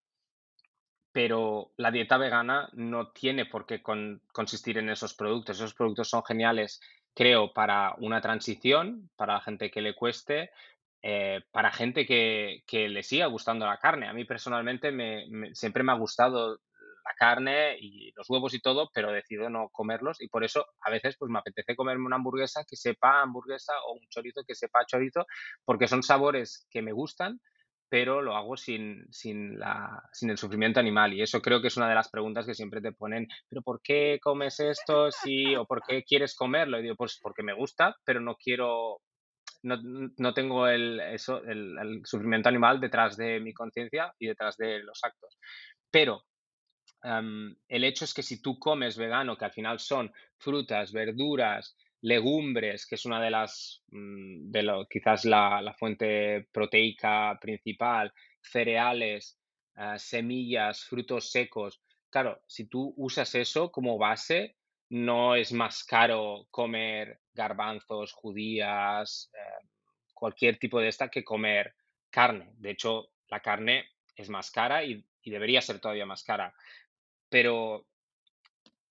Pero 1.17 1.73
la 1.79 1.91
dieta 1.91 2.19
vegana 2.19 2.69
no 2.75 3.11
tiene 3.11 3.47
por 3.47 3.65
qué 3.65 3.83
consistir 3.83 4.77
en 4.77 4.91
esos 4.91 5.15
productos. 5.15 5.57
Esos 5.57 5.73
productos 5.73 6.11
son 6.11 6.23
geniales, 6.23 6.79
creo, 7.15 7.55
para 7.55 7.95
una 8.01 8.21
transición, 8.21 9.09
para 9.17 9.33
la 9.33 9.41
gente 9.41 9.71
que 9.71 9.81
le 9.81 9.95
cueste, 9.95 10.51
eh, 11.01 11.41
para 11.53 11.73
gente 11.73 12.05
que, 12.05 12.63
le 12.71 13.03
siga 13.03 13.29
gustando 13.29 13.65
la 13.65 13.79
carne. 13.79 14.09
A 14.09 14.13
mí 14.13 14.27
personalmente 14.27 14.93
siempre 15.55 15.83
me 15.83 15.93
ha 15.93 15.95
gustado 15.95 16.61
la 17.03 17.15
carne 17.17 17.79
y 17.81 18.13
los 18.15 18.29
huevos 18.29 18.53
y 18.53 18.61
todo, 18.61 18.91
pero 18.93 19.11
decido 19.11 19.49
no 19.49 19.71
comerlos 19.71 20.21
y 20.21 20.29
por 20.29 20.45
eso 20.45 20.67
a 20.83 20.91
veces 20.91 21.17
pues 21.19 21.31
me 21.31 21.39
apetece 21.39 21.75
comerme 21.77 22.05
una 22.05 22.17
hamburguesa 22.17 22.63
que 22.69 22.77
sepa 22.77 23.23
hamburguesa 23.23 23.73
o 23.89 23.95
un 23.95 24.07
chorizo 24.11 24.43
que 24.47 24.55
sepa 24.55 24.85
chorizo, 24.85 25.25
porque 25.65 25.89
son 25.89 26.03
sabores 26.03 26.67
que 26.71 26.83
me 26.83 26.93
gustan, 26.93 27.41
pero 27.89 28.23
lo 28.23 28.37
hago 28.37 28.57
sin, 28.57 29.07
sin, 29.13 29.59
la, 29.59 30.03
sin 30.13 30.31
el 30.31 30.39
sufrimiento 30.39 30.81
animal. 30.81 31.13
Y 31.13 31.23
eso 31.23 31.41
creo 31.41 31.61
que 31.61 31.69
es 31.69 31.77
una 31.77 31.89
de 31.89 31.95
las 31.95 32.11
preguntas 32.11 32.47
que 32.47 32.55
siempre 32.55 32.81
te 32.81 32.93
ponen, 32.93 33.29
pero 33.49 33.63
¿por 33.63 33.81
qué 33.83 34.19
comes 34.23 34.61
esto? 34.61 35.11
Sí, 35.11 35.55
o 35.57 35.65
¿por 35.67 35.83
qué 35.87 36.03
quieres 36.03 36.35
comerlo? 36.35 36.79
Y 36.79 36.83
digo, 36.83 36.97
pues 36.97 37.19
porque 37.23 37.43
me 37.43 37.55
gusta, 37.55 37.97
pero 38.05 38.21
no 38.21 38.37
quiero 38.37 39.01
no, 39.67 40.35
tengo 40.35 40.69
el, 40.69 41.01
eso, 41.01 41.43
el, 41.45 42.01
sufrimiento 42.05 42.49
animal 42.49 42.81
detrás 42.81 43.17
de 43.17 43.41
mi 43.41 43.53
conciencia 43.53 44.13
y 44.19 44.27
detrás 44.27 44.57
de 44.57 44.81
los 44.83 45.03
actos. 45.03 45.39
Pero 45.91 46.25
em, 47.03 47.57
el 47.69 47.85
hecho 47.85 48.05
es 48.05 48.15
que 48.15 48.23
si 48.23 48.41
tú 48.41 48.59
comes 48.59 48.97
vegano, 48.97 49.37
que 49.37 49.45
al 49.45 49.53
final 49.53 49.79
son 49.79 50.13
frutas, 50.39 50.93
verduras, 50.93 51.77
legumbres, 52.03 52.87
que 52.87 52.95
es 52.97 53.05
una 53.05 53.21
de 53.21 53.31
las, 53.31 53.83
mm, 53.89 54.51
de 54.51 54.63
lo, 54.63 54.87
quizás 54.87 55.25
la, 55.25 55.75
fuente 55.79 56.49
proteica 56.53 57.39
principal, 57.41 58.13
cereales, 58.41 59.39
eh, 59.77 59.99
semillas, 59.99 60.85
frutos 60.85 61.31
secos. 61.31 61.81
Claro, 62.11 62.41
si 62.47 62.67
tú 62.67 62.95
usas 62.97 63.35
eso 63.35 63.71
como 63.71 63.99
base, 63.99 64.57
no 64.89 65.35
es 65.35 65.53
más 65.53 65.85
caro 65.85 66.47
comer 66.51 67.21
garbanzos, 67.35 68.13
judías, 68.13 69.31
eh, 69.35 69.67
cualquier 70.15 70.59
tipo 70.59 70.81
de 70.81 70.89
esta 70.89 71.09
que 71.09 71.25
comer 71.25 71.75
carne. 72.11 72.53
De 72.57 72.71
hecho, 72.71 73.11
la 73.29 73.41
carne 73.41 73.85
es 74.15 74.29
más 74.31 74.51
cara 74.51 74.85
y, 74.85 75.05
debería 75.25 75.61
ser 75.61 75.81
todavía 75.81 76.07
más 76.07 76.23
cara. 76.23 76.55
Pero, 77.29 77.85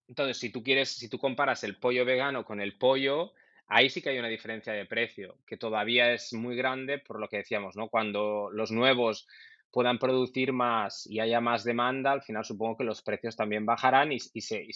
entonces, 0.08 0.38
si 0.38 0.52
tú 0.52 0.63
quieres, 0.63 0.89
si 0.96 1.10
tú 1.10 1.18
comparas 1.18 1.63
el 1.63 1.78
pollo 1.78 2.06
vegano 2.06 2.46
con 2.46 2.62
el 2.62 2.78
pollo, 2.78 3.34
ahí 3.68 3.89
sí 3.89 4.02
que 4.02 4.10
hay 4.10 4.20
una 4.20 4.28
diferencia 4.28 4.74
de 4.74 4.86
precio, 4.86 5.38
que 5.46 5.58
todavía 5.58 6.13
es 6.13 6.34
muy 6.34 6.56
grande 6.56 7.00
por 7.00 7.20
lo 7.20 7.28
que 7.28 7.38
decíamos, 7.38 7.76
¿no? 7.76 7.89
Cuando 7.89 8.50
los 8.52 8.72
nuevos 8.72 9.28
puedan 9.72 10.00
producir 10.00 10.54
más 10.54 11.06
y 11.08 11.20
haya 11.20 11.41
más 11.41 11.63
demanda, 11.63 12.12
al 12.12 12.22
final 12.22 12.46
supongo 12.46 12.78
que 12.78 12.84
los 12.84 13.02
precios 13.02 13.36
también 13.36 13.65
bajarán 13.65 14.12
y, 14.12 14.20
se, 14.20 14.68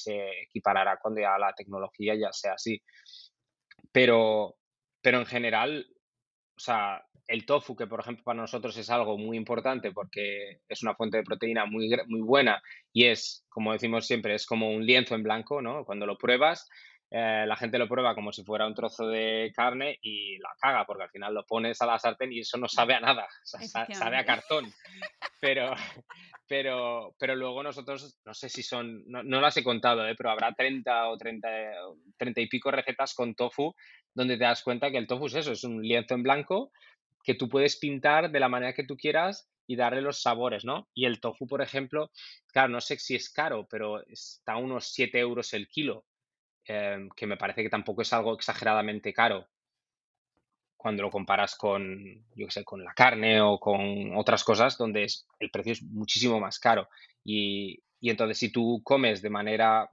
equiparará 0.43 0.97
cuando 0.97 1.21
ya 1.21 1.37
la 1.37 1.53
tecnología 1.53 2.15
ya 2.15 2.33
sea 2.33 2.53
así. 2.53 2.81
Pero, 3.91 4.57
pero 5.01 5.19
en 5.19 5.25
general, 5.25 5.87
o 6.57 6.59
sea, 6.59 7.05
el 7.29 7.45
tofu, 7.45 7.75
que 7.75 7.85
por 7.85 7.99
ejemplo 7.99 8.23
para 8.23 8.41
nosotros 8.41 8.75
es 8.77 8.89
algo 8.89 9.17
muy 9.17 9.37
importante 9.37 9.91
porque 9.91 10.61
es 10.67 10.81
una 10.81 10.95
fuente 10.95 11.17
de 11.17 11.23
proteína 11.23 11.65
muy, 11.65 11.87
muy 12.07 12.21
buena 12.21 12.61
y 12.91 13.05
es, 13.05 13.45
como 13.49 13.71
decimos 13.71 14.07
siempre, 14.07 14.33
es 14.33 14.47
como 14.47 14.71
un 14.71 14.83
lienzo 14.83 15.13
en 15.13 15.21
blanco, 15.21 15.61
¿no? 15.61 15.85
Cuando 15.85 16.07
lo 16.07 16.17
pruebas, 16.17 16.67
eh, 17.11 17.45
la 17.47 17.55
gente 17.55 17.77
lo 17.77 17.87
prueba 17.87 18.15
como 18.15 18.31
si 18.31 18.43
fuera 18.43 18.65
un 18.65 18.73
trozo 18.73 19.07
de 19.07 19.51
carne 19.55 19.99
y 20.01 20.39
la 20.39 20.49
caga, 20.59 20.85
porque 20.85 21.03
al 21.03 21.11
final 21.11 21.35
lo 21.35 21.45
pones 21.45 21.79
a 21.81 21.85
la 21.85 21.99
sartén 21.99 22.33
y 22.33 22.39
eso 22.39 22.57
no 22.57 22.67
sabe 22.67 22.95
a 22.95 22.99
nada, 22.99 23.27
sabe 23.43 24.17
a 24.17 24.25
cartón. 24.25 24.73
Pero, 25.39 25.71
pero, 26.47 27.15
pero 27.19 27.35
luego 27.35 27.61
nosotros, 27.61 28.19
no 28.25 28.33
sé 28.33 28.49
si 28.49 28.63
son, 28.63 29.03
no, 29.05 29.39
las 29.39 29.55
he 29.55 29.63
contado, 29.63 30.07
¿eh? 30.07 30.15
pero 30.17 30.31
habrá 30.31 30.51
30 30.51 31.09
o 31.09 31.15
30, 31.15 31.47
30 32.17 32.41
y 32.41 32.47
pico 32.47 32.71
recetas 32.71 33.13
con 33.13 33.35
tofu 33.35 33.75
donde 34.15 34.35
te 34.35 34.45
das 34.45 34.63
cuenta 34.63 34.89
que 34.89 34.97
el 34.97 35.05
tofu 35.05 35.27
es 35.27 35.35
eso, 35.35 35.51
es 35.51 35.63
un 35.63 35.83
lienzo 35.83 36.15
en 36.15 36.23
blanco 36.23 36.71
que 37.23 37.35
tú 37.35 37.49
puedes 37.49 37.77
pintar 37.77 38.31
de 38.31 38.39
la 38.39 38.49
manera 38.49 38.73
que 38.73 38.83
tú 38.83 38.97
quieras 38.97 39.49
y 39.67 39.75
darle 39.75 40.01
los 40.01 40.21
sabores, 40.21 40.65
¿no? 40.65 40.87
Y 40.93 41.05
el 41.05 41.19
tofu, 41.19 41.47
por 41.47 41.61
ejemplo, 41.61 42.11
claro, 42.47 42.69
no 42.69 42.81
sé 42.81 42.97
si 42.97 43.15
es 43.15 43.29
caro, 43.29 43.67
pero 43.69 44.05
está 44.07 44.53
a 44.53 44.57
unos 44.57 44.91
7 44.93 45.19
euros 45.19 45.53
el 45.53 45.67
kilo 45.67 46.05
Em, 46.69 47.09
que 47.15 47.25
me 47.25 47.35
parece 47.35 47.63
que 47.63 47.69
tampoco 47.69 48.03
es 48.03 48.13
algo 48.13 48.35
exageradamente 48.35 49.11
caro 49.11 49.47
cuando 50.77 51.01
lo 51.01 51.09
comparas 51.09 51.55
con, 51.55 52.25
yo 52.35 52.47
sé, 52.51 52.63
con 52.63 52.83
la 52.83 52.93
carne 52.93 53.41
o 53.41 53.59
con 53.59 54.15
otras 54.15 54.43
cosas 54.43 54.77
donde 54.77 55.07
el 55.39 55.49
precio 55.49 55.73
es 55.73 55.81
muchísimo 55.81 56.39
más 56.39 56.59
caro. 56.59 56.87
Y, 57.25 57.81
entonces 58.01 58.37
si 58.37 58.51
tú 58.51 58.81
comes 58.83 59.23
de 59.23 59.31
manera 59.31 59.89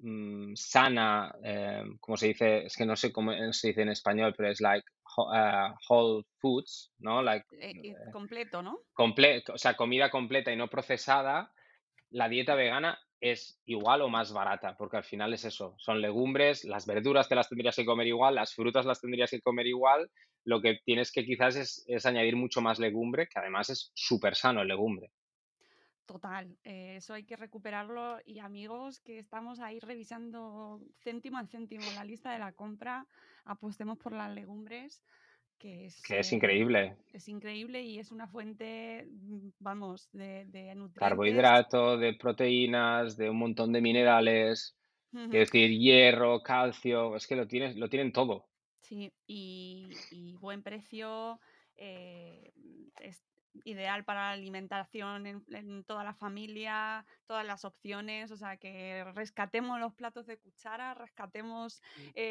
mm, 0.00 0.54
sana, 0.54 1.34
em, 1.42 1.96
como 1.98 2.18
se 2.18 2.28
dice, 2.28 2.66
es 2.66 2.76
que 2.76 2.84
no 2.84 2.94
sé 2.94 3.10
cómo 3.10 3.32
se 3.54 3.68
dice 3.68 3.80
en 3.80 3.88
español, 3.88 4.34
pero 4.36 4.50
es 4.50 4.60
like 4.60 4.86
uh, 5.18 5.74
whole 5.88 6.24
foods, 6.38 6.92
¿no? 6.98 7.22
Like, 7.22 7.46
eh, 7.60 7.72
eh, 7.84 7.96
completo, 8.12 8.62
¿no? 8.62 8.80
Completo, 8.92 9.54
o 9.54 9.58
sea, 9.58 9.74
comida 9.76 10.10
completa 10.10 10.52
y 10.52 10.56
no 10.56 10.68
procesada, 10.68 11.52
la 12.10 12.28
dieta 12.28 12.54
vegana 12.54 12.98
es 13.22 13.60
igual 13.66 14.02
o 14.02 14.08
más 14.08 14.32
barata, 14.32 14.76
porque 14.76 14.96
al 14.96 15.04
final 15.04 15.32
es 15.32 15.44
eso, 15.44 15.76
son 15.78 16.00
legumbres, 16.00 16.64
las 16.64 16.86
verduras 16.86 17.28
te 17.28 17.36
las 17.36 17.48
tendrías 17.48 17.76
que 17.76 17.84
comer 17.84 18.08
igual, 18.08 18.34
las 18.34 18.52
frutas 18.52 18.84
las 18.84 19.00
tendrías 19.00 19.30
que 19.30 19.40
comer 19.40 19.68
igual, 19.68 20.10
lo 20.44 20.60
que 20.60 20.80
tienes 20.84 21.12
que 21.12 21.24
quizás 21.24 21.84
es, 21.86 22.06
añadir 22.06 22.34
mucho 22.34 22.60
más 22.60 22.80
legumbre, 22.80 23.28
que 23.28 23.38
además 23.38 23.70
es 23.70 23.92
súper 23.94 24.34
sano 24.34 24.62
el 24.62 24.68
legumbre. 24.68 25.12
Total, 26.04 26.58
eh, 26.64 26.96
eso 26.96 27.14
hay 27.14 27.24
que 27.24 27.36
recuperarlo 27.36 28.18
y 28.26 28.40
amigos 28.40 28.98
que 28.98 29.20
estamos 29.20 29.60
ahí 29.60 29.78
revisando 29.78 30.80
céntimo 31.04 31.38
a 31.38 31.46
céntimo 31.46 31.84
la 31.94 32.04
lista 32.04 32.32
de 32.32 32.40
la 32.40 32.52
compra, 32.52 33.06
apostemos 33.44 33.98
por 33.98 34.12
las 34.12 34.32
legumbres 34.32 35.02
que 35.62 35.86
es, 35.86 36.32
increíble. 36.32 36.96
Es 37.12 37.28
increíble 37.28 37.82
y 37.82 38.00
es 38.00 38.10
una 38.10 38.26
fuente, 38.26 39.06
mm, 39.08 39.50
vamos, 39.60 40.08
de, 40.12 40.44
de 40.46 40.74
nutrientes. 40.74 40.98
Carbohidratos, 40.98 42.00
de 42.00 42.14
proteínas, 42.14 43.16
de 43.16 43.30
un 43.30 43.38
montón 43.38 43.72
de 43.72 43.80
minerales. 43.80 44.76
Quiero 45.12 45.30
decir, 45.30 45.70
hierro, 45.70 46.42
calcio, 46.42 47.14
es 47.14 47.26
que 47.26 47.36
lo 47.36 47.46
tienes, 47.46 47.76
lo 47.76 47.88
tienen 47.88 48.12
todo. 48.12 48.48
Sí, 48.80 49.12
y, 49.26 49.90
y 50.10 50.34
buen 50.36 50.62
precio, 50.62 51.38
eh, 51.76 52.52
es 53.00 53.22
ideal 53.64 54.04
para 54.04 54.22
la 54.28 54.30
alimentación 54.32 55.26
en, 55.26 55.44
en 55.48 55.84
toda 55.84 56.04
la 56.04 56.14
familia, 56.14 57.04
todas 57.26 57.44
las 57.46 57.64
opciones, 57.64 58.30
o 58.30 58.36
sea, 58.36 58.56
que 58.56 59.04
rescatemos 59.14 59.78
los 59.80 59.94
platos 59.94 60.26
de 60.26 60.38
cuchara, 60.38 60.94
rescatemos 60.94 61.80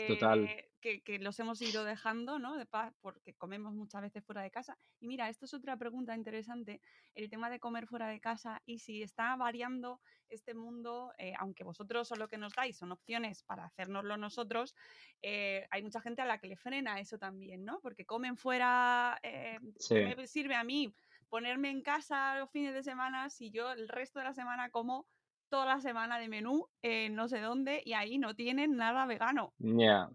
Total. 0.06 0.40
eh, 0.42 0.70
que, 0.82 1.02
que 1.04 1.20
los 1.20 1.40
hemos 1.40 1.62
ido 1.62 1.84
dejando, 1.84 2.40
¿no? 2.40 2.58
De 2.58 2.66
pa- 2.66 2.94
porque 3.02 3.34
comemos 3.36 3.74
muchas 3.74 4.02
veces 4.02 4.26
fuera 4.26 4.42
de 4.42 4.52
casa. 4.52 4.78
Y 5.00 5.08
mira, 5.08 5.30
esto 5.30 5.46
es 5.46 5.54
otra 5.54 5.78
pregunta 5.78 6.16
interesante, 6.16 6.82
el 7.14 7.30
tema 7.30 7.50
de 7.50 7.60
comer 7.60 7.88
fuera 7.88 8.08
de 8.08 8.20
casa 8.20 8.62
y 8.66 8.80
si 8.80 9.02
está 9.04 9.36
variando 9.36 10.02
este 10.30 10.54
mundo, 10.54 11.14
eh, 11.18 11.34
aunque 11.38 11.64
vosotros 11.64 12.08
solo 12.08 12.28
que 12.30 12.38
nos 12.38 12.54
dais 12.54 12.78
son 12.78 12.92
opciones 12.92 13.44
para 13.44 13.66
hacérnoslo 13.66 14.18
nosotros, 14.18 14.74
eh, 15.22 15.68
hay 15.72 15.84
mucha 15.84 16.02
gente 16.02 16.22
a 16.22 16.26
la 16.26 16.40
que 16.40 16.48
le 16.48 16.58
frena 16.58 17.00
eso 17.00 17.18
también, 17.18 17.64
¿no? 17.66 17.80
Porque 17.82 18.06
comen 18.06 18.38
fuera, 18.38 19.20
eh, 19.24 19.60
¿qué 19.94 20.02
Sí. 20.06 20.16
me 20.16 20.28
sirve 20.28 20.56
a 20.56 20.64
mí 20.64 20.94
ponerme 21.32 21.72
en 21.72 21.82
casa 21.82 22.38
los 22.38 22.52
fines 22.52 22.74
de 22.74 22.84
semana 22.84 23.30
si 23.30 23.52
yo 23.52 23.72
el 23.72 23.88
resto 23.88 24.20
de 24.20 24.26
la 24.26 24.34
semana 24.34 24.70
como 24.70 25.08
toda 25.50 25.66
la 25.66 25.80
semana 25.80 26.20
de 26.20 26.28
menú 26.28 26.68
en 26.82 27.16
no 27.16 27.28
sé 27.30 27.40
dónde 27.40 27.82
y 27.86 27.94
ahí 27.94 28.18
no 28.18 28.36
tienen 28.36 28.76
nada 28.76 29.06
vegano? 29.06 29.54
Ya. 29.58 30.10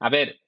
A 0.00 0.08
ver, 0.08 0.40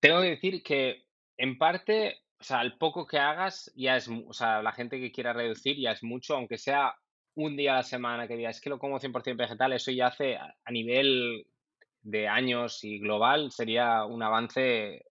tengo 0.00 0.20
que 0.20 0.28
decir 0.28 0.62
que 0.62 1.06
en 1.38 1.56
parte, 1.56 2.20
o 2.38 2.44
sea, 2.44 2.60
el 2.60 2.76
poco 2.76 3.06
que 3.06 3.18
hagas 3.18 3.72
ya 3.74 3.96
es, 3.96 4.08
o 4.08 4.32
sea, 4.34 4.62
la 4.62 4.72
gente 4.72 5.00
que 5.00 5.10
quiera 5.10 5.32
reducir 5.32 5.76
ya 5.78 5.92
es 5.92 6.02
mucho, 6.02 6.36
aunque 6.36 6.58
sea 6.58 6.94
un 7.34 7.56
día 7.56 7.72
a 7.72 7.76
la 7.76 7.82
semana 7.84 8.28
que 8.28 8.36
diga, 8.36 8.50
es 8.50 8.60
que 8.60 8.70
lo 8.70 8.78
como 8.78 9.00
100% 9.00 9.36
vegetal, 9.36 9.72
eso 9.72 9.90
ya 9.90 10.08
hace 10.08 10.36
a 10.36 10.54
a 10.64 10.70
nivel 10.70 11.46
de 12.02 12.28
años 12.28 12.84
y 12.84 12.98
global 12.98 13.50
sería 13.50 14.04
un 14.04 14.22
avance 14.22 15.04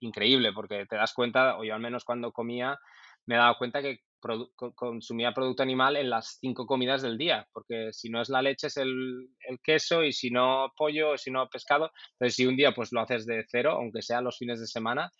increíble, 0.00 0.52
porque 0.52 0.86
te 0.86 0.96
das 0.96 1.14
cuenta, 1.14 1.56
o 1.58 1.64
yo 1.64 1.74
al 1.74 1.80
menos 1.80 2.04
cuando 2.04 2.32
comía, 2.32 2.78
me 3.26 3.34
he 3.34 3.38
dado 3.38 3.56
cuenta 3.58 3.82
que 3.82 4.00
produ- 4.20 4.50
consumía 4.74 5.32
producto 5.32 5.62
animal 5.62 5.96
en 5.96 6.10
las 6.10 6.38
cinco 6.40 6.66
comidas 6.66 7.02
del 7.02 7.18
día, 7.18 7.46
porque 7.52 7.92
si 7.92 8.08
no 8.10 8.20
es 8.22 8.28
la 8.28 8.42
leche 8.42 8.68
es 8.68 8.76
el, 8.76 9.28
el 9.48 9.60
queso 9.62 10.02
y 10.02 10.12
si 10.12 10.30
no 10.30 10.72
pollo, 10.76 11.16
si 11.18 11.30
no 11.30 11.48
pescado, 11.48 11.90
entonces 12.12 12.36
si 12.36 12.46
un 12.46 12.56
día 12.56 12.72
pues 12.72 12.92
lo 12.92 13.00
haces 13.00 13.26
de 13.26 13.44
cero, 13.48 13.72
aunque 13.72 14.02
sea 14.02 14.20
los 14.20 14.38
fines 14.38 14.60
de 14.60 14.66
semana, 14.66 15.10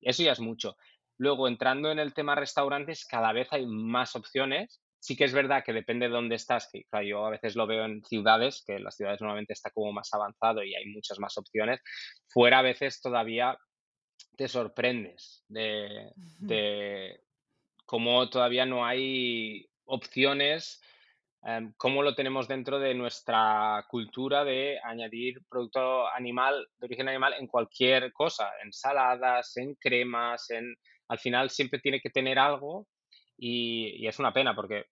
eso 0.00 0.22
ya 0.22 0.32
es 0.32 0.40
mucho. 0.40 0.76
Luego, 1.18 1.48
entrando 1.48 1.90
en 1.90 1.98
el 1.98 2.14
tema 2.14 2.36
restaurantes, 2.36 3.04
cada 3.04 3.32
vez 3.32 3.48
hay 3.52 3.66
más 3.66 4.14
opciones. 4.14 4.80
Sí 5.00 5.16
que 5.16 5.24
es 5.24 5.32
verdad 5.32 5.62
que 5.64 5.72
depende 5.72 6.06
de 6.06 6.12
dónde 6.12 6.34
estás, 6.36 6.68
que 6.72 6.84
claro, 6.90 7.06
yo 7.06 7.26
a 7.26 7.30
veces 7.30 7.54
lo 7.54 7.66
veo 7.66 7.84
en 7.84 8.04
ciudades, 8.04 8.64
que 8.66 8.76
en 8.76 8.84
las 8.84 8.96
ciudades 8.96 9.20
normalmente 9.20 9.52
está 9.52 9.70
como 9.70 9.92
más 9.92 10.12
avanzado 10.12 10.62
y 10.64 10.74
hay 10.74 10.86
muchas 10.86 11.18
más 11.20 11.36
opciones. 11.38 11.80
Fuera 12.28 12.60
a 12.60 12.62
veces 12.62 13.00
todavía 13.00 13.56
te 14.36 14.48
sorprendes 14.48 15.44
de, 15.48 16.10
de 16.40 17.20
cómo 17.88 18.28
todavía 18.28 18.66
no 18.66 18.84
hay 18.84 19.66
opciones, 19.86 20.82
em, 21.42 21.72
cómo 21.76 22.02
lo 22.02 22.14
tenemos 22.14 22.46
dentro 22.46 22.78
de 22.78 22.94
nuestra 22.94 23.86
cultura 23.88 24.44
de 24.44 24.78
añadir 24.84 25.40
producto 25.48 26.06
animal, 26.08 26.68
de 26.78 26.86
origen 26.86 27.08
animal 27.08 27.34
en 27.38 27.46
cualquier 27.46 28.12
cosa, 28.12 28.50
en 28.62 28.72
saladas, 28.72 29.56
en 29.56 29.74
cremas, 29.76 30.50
en... 30.50 30.76
Al 31.08 31.18
final 31.18 31.50
siempre 31.50 31.80
tiene 31.80 32.00
que 32.00 32.10
tener 32.10 32.38
algo 32.38 32.86
y, 33.38 34.04
y 34.04 34.06
es 34.08 34.18
una 34.18 34.32
pena 34.32 34.54
porque 34.54 34.84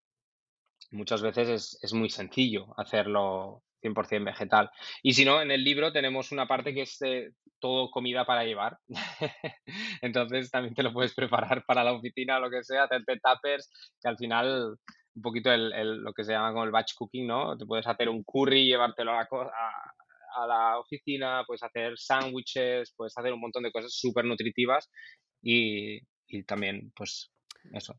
Muchas 0.91 1.23
veces 1.23 1.49
es, 1.49 1.79
es 1.83 1.93
muy 1.93 2.11
sencillo 2.11 2.75
hacerlo 2.77 3.63
100% 3.83 4.25
vegetal. 4.25 4.71
Y 5.03 5.15
si 5.15 5.25
no, 5.25 5.43
en 5.43 5.51
el 5.51 5.65
libro 5.65 5.93
tenemos 5.93 6.33
una 6.33 6.47
parte 6.47 6.73
que 6.73 6.83
es 6.83 7.01
eh, 7.03 7.31
todo 7.61 7.91
comida 7.91 8.25
para 8.25 8.45
llevar. 8.45 8.79
Entonces 10.03 10.51
también 10.51 10.75
te 10.75 10.83
lo 10.83 10.93
puedes 10.93 11.15
preparar 11.15 11.65
para 11.67 11.85
la 11.85 11.93
oficina 11.93 12.37
o 12.37 12.41
lo 12.41 12.51
que 12.51 12.63
sea, 12.65 12.85
hacerte 12.85 13.19
tuppers, 13.23 13.71
que 14.01 14.09
al 14.09 14.17
final 14.19 14.77
un 15.15 15.23
poquito 15.23 15.51
el, 15.53 15.73
el- 15.73 15.99
lo 16.03 16.13
que 16.13 16.25
se 16.25 16.33
llama 16.33 16.53
como 16.53 16.65
el 16.65 16.71
batch 16.71 16.95
cooking, 16.97 17.27
¿no? 17.27 17.57
Te 17.57 17.67
puedes 17.67 17.87
hacer 17.87 18.09
un 18.09 18.23
curry, 18.25 18.67
llevártelo 18.67 19.13
a 19.13 19.15
la, 19.17 19.21
a, 19.23 20.43
a 20.43 20.47
la 20.47 20.79
oficina, 20.79 21.45
puedes 21.47 21.63
hacer 21.63 21.95
sándwiches, 21.99 22.93
puedes 22.97 23.17
hacer 23.17 23.33
un 23.33 23.41
montón 23.41 23.63
de 23.63 23.73
cosas 23.73 23.93
súper 23.95 24.25
nutritivas 24.27 24.91
y, 25.43 25.99
y 26.29 26.43
también, 26.45 26.93
pues, 26.95 27.33
eso. 27.73 27.95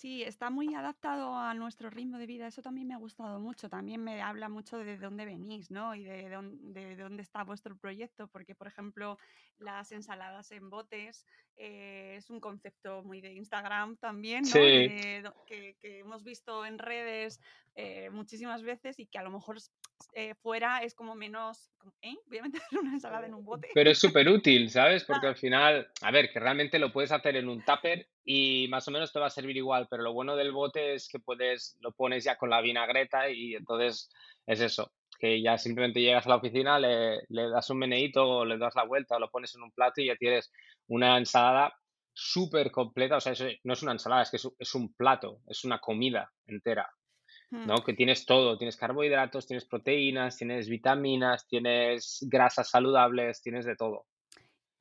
Sí, 0.00 0.22
está 0.22 0.48
muy 0.48 0.74
adaptado 0.74 1.34
a 1.36 1.52
nuestro 1.54 1.90
ritmo 1.90 2.18
de 2.18 2.26
vida. 2.26 2.46
Eso 2.46 2.62
también 2.62 2.86
me 2.86 2.94
ha 2.94 2.98
gustado 2.98 3.40
mucho. 3.40 3.68
También 3.68 4.00
me 4.04 4.22
habla 4.22 4.48
mucho 4.48 4.78
de 4.78 4.96
dónde 4.96 5.24
venís, 5.24 5.72
¿no? 5.72 5.92
Y 5.96 6.04
de, 6.04 6.28
dón- 6.30 6.72
de 6.72 6.94
dónde 6.94 7.22
está 7.22 7.42
vuestro 7.42 7.76
proyecto. 7.76 8.28
Porque, 8.28 8.54
por 8.54 8.68
ejemplo, 8.68 9.18
las 9.58 9.90
ensaladas 9.90 10.52
en 10.52 10.70
botes 10.70 11.26
eh, 11.56 12.14
es 12.16 12.30
un 12.30 12.38
concepto 12.38 13.02
muy 13.02 13.20
de 13.20 13.32
Instagram 13.32 13.96
también, 13.96 14.50
¿no? 14.50 14.70
Sí, 14.70 14.70
de, 14.70 15.28
que, 15.46 15.76
que 15.80 15.98
hemos 15.98 16.22
visto 16.22 16.64
en 16.64 16.78
redes 16.78 17.40
eh, 17.74 18.10
muchísimas 18.10 18.62
veces 18.62 19.00
y 19.00 19.06
que 19.08 19.18
a 19.18 19.24
lo 19.24 19.30
mejor 19.32 19.58
eh, 20.14 20.34
fuera 20.34 20.82
es 20.82 20.94
como 20.94 21.14
menos, 21.14 21.70
como, 21.78 21.92
¿eh? 22.02 22.16
Voy 22.26 22.38
a 22.38 22.42
meter 22.42 22.60
una 22.80 22.92
ensalada 22.92 23.26
en 23.26 23.34
un 23.34 23.44
bote. 23.44 23.68
Pero 23.74 23.90
es 23.90 23.98
súper 23.98 24.28
útil, 24.28 24.70
¿sabes? 24.70 25.04
Porque 25.04 25.26
al 25.28 25.36
final, 25.36 25.90
a 26.02 26.10
ver, 26.10 26.30
que 26.32 26.40
realmente 26.40 26.78
lo 26.78 26.92
puedes 26.92 27.12
hacer 27.12 27.36
en 27.36 27.48
un 27.48 27.64
tupper 27.64 28.08
y 28.24 28.66
más 28.68 28.86
o 28.88 28.90
menos 28.90 29.12
te 29.12 29.18
va 29.18 29.26
a 29.26 29.30
servir 29.30 29.56
igual, 29.56 29.86
pero 29.90 30.02
lo 30.02 30.12
bueno 30.12 30.36
del 30.36 30.52
bote 30.52 30.94
es 30.94 31.08
que 31.08 31.18
puedes, 31.18 31.76
lo 31.80 31.92
pones 31.92 32.24
ya 32.24 32.36
con 32.36 32.50
la 32.50 32.60
vinagreta 32.60 33.30
y 33.30 33.54
entonces 33.54 34.10
es 34.46 34.60
eso, 34.60 34.92
que 35.18 35.40
ya 35.42 35.56
simplemente 35.58 36.00
llegas 36.00 36.26
a 36.26 36.30
la 36.30 36.36
oficina, 36.36 36.78
le, 36.78 37.22
le 37.28 37.48
das 37.48 37.70
un 37.70 37.78
meneíto 37.78 38.24
o 38.28 38.44
le 38.44 38.58
das 38.58 38.74
la 38.74 38.84
vuelta 38.84 39.16
o 39.16 39.18
lo 39.20 39.30
pones 39.30 39.54
en 39.54 39.62
un 39.62 39.70
plato 39.72 40.00
y 40.00 40.06
ya 40.06 40.16
tienes 40.16 40.50
una 40.86 41.16
ensalada 41.18 41.74
súper 42.12 42.70
completa, 42.70 43.16
o 43.16 43.20
sea, 43.20 43.32
eso 43.32 43.44
no 43.62 43.72
es 43.74 43.82
una 43.82 43.92
ensalada, 43.92 44.22
es 44.22 44.30
que 44.30 44.36
es, 44.58 44.74
un- 44.74 44.92
plato, 44.94 45.38
es 45.46 45.64
una 45.64 45.78
comida 45.78 46.32
entera. 46.46 46.90
¿No? 47.50 47.82
Que 47.84 47.94
tienes 47.94 48.26
todo, 48.26 48.58
tienes 48.58 48.76
carbohidratos, 48.76 49.46
tienes 49.46 49.64
proteínas, 49.64 50.36
tienes 50.36 50.68
vitaminas, 50.68 51.46
tienes 51.46 52.18
grasas 52.28 52.70
saludables, 52.70 53.42
tienes 53.42 53.64
de 53.64 53.76
todo. 53.76 54.06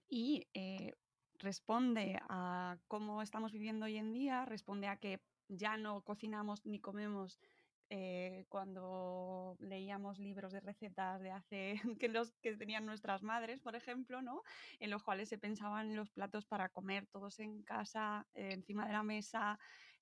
y 0.09 0.47
eh, 0.53 0.93
responde 1.39 2.19
a 2.29 2.77
cómo 2.87 3.21
estamos 3.21 3.51
viviendo 3.51 3.85
hoy 3.85 3.97
en 3.97 4.13
día, 4.13 4.45
responde 4.45 4.87
a 4.87 4.97
que 4.97 5.19
ya 5.49 5.77
no 5.77 6.01
cocinamos 6.01 6.65
ni 6.65 6.79
comemos 6.79 7.39
eh, 7.89 8.45
cuando 8.49 9.55
leíamos 9.59 10.19
libros 10.19 10.51
de 10.51 10.59
recetas 10.59 11.21
de 11.21 11.31
hace 11.31 11.75
que 11.99 12.09
los 12.09 12.33
que 12.41 12.57
tenían 12.57 12.85
nuestras 12.85 13.23
madres, 13.23 13.61
por 13.61 13.75
ejemplo, 13.75 14.21
¿no? 14.21 14.43
En 14.79 14.89
los 14.89 15.03
cuales 15.03 15.29
se 15.29 15.37
pensaban 15.37 15.95
los 15.95 16.11
platos 16.11 16.45
para 16.45 16.67
comer 16.67 17.07
todos 17.07 17.39
en 17.39 17.63
casa, 17.63 18.27
eh, 18.33 18.49
encima 18.51 18.85
de 18.85 18.93
la 18.93 19.03
mesa, 19.03 19.57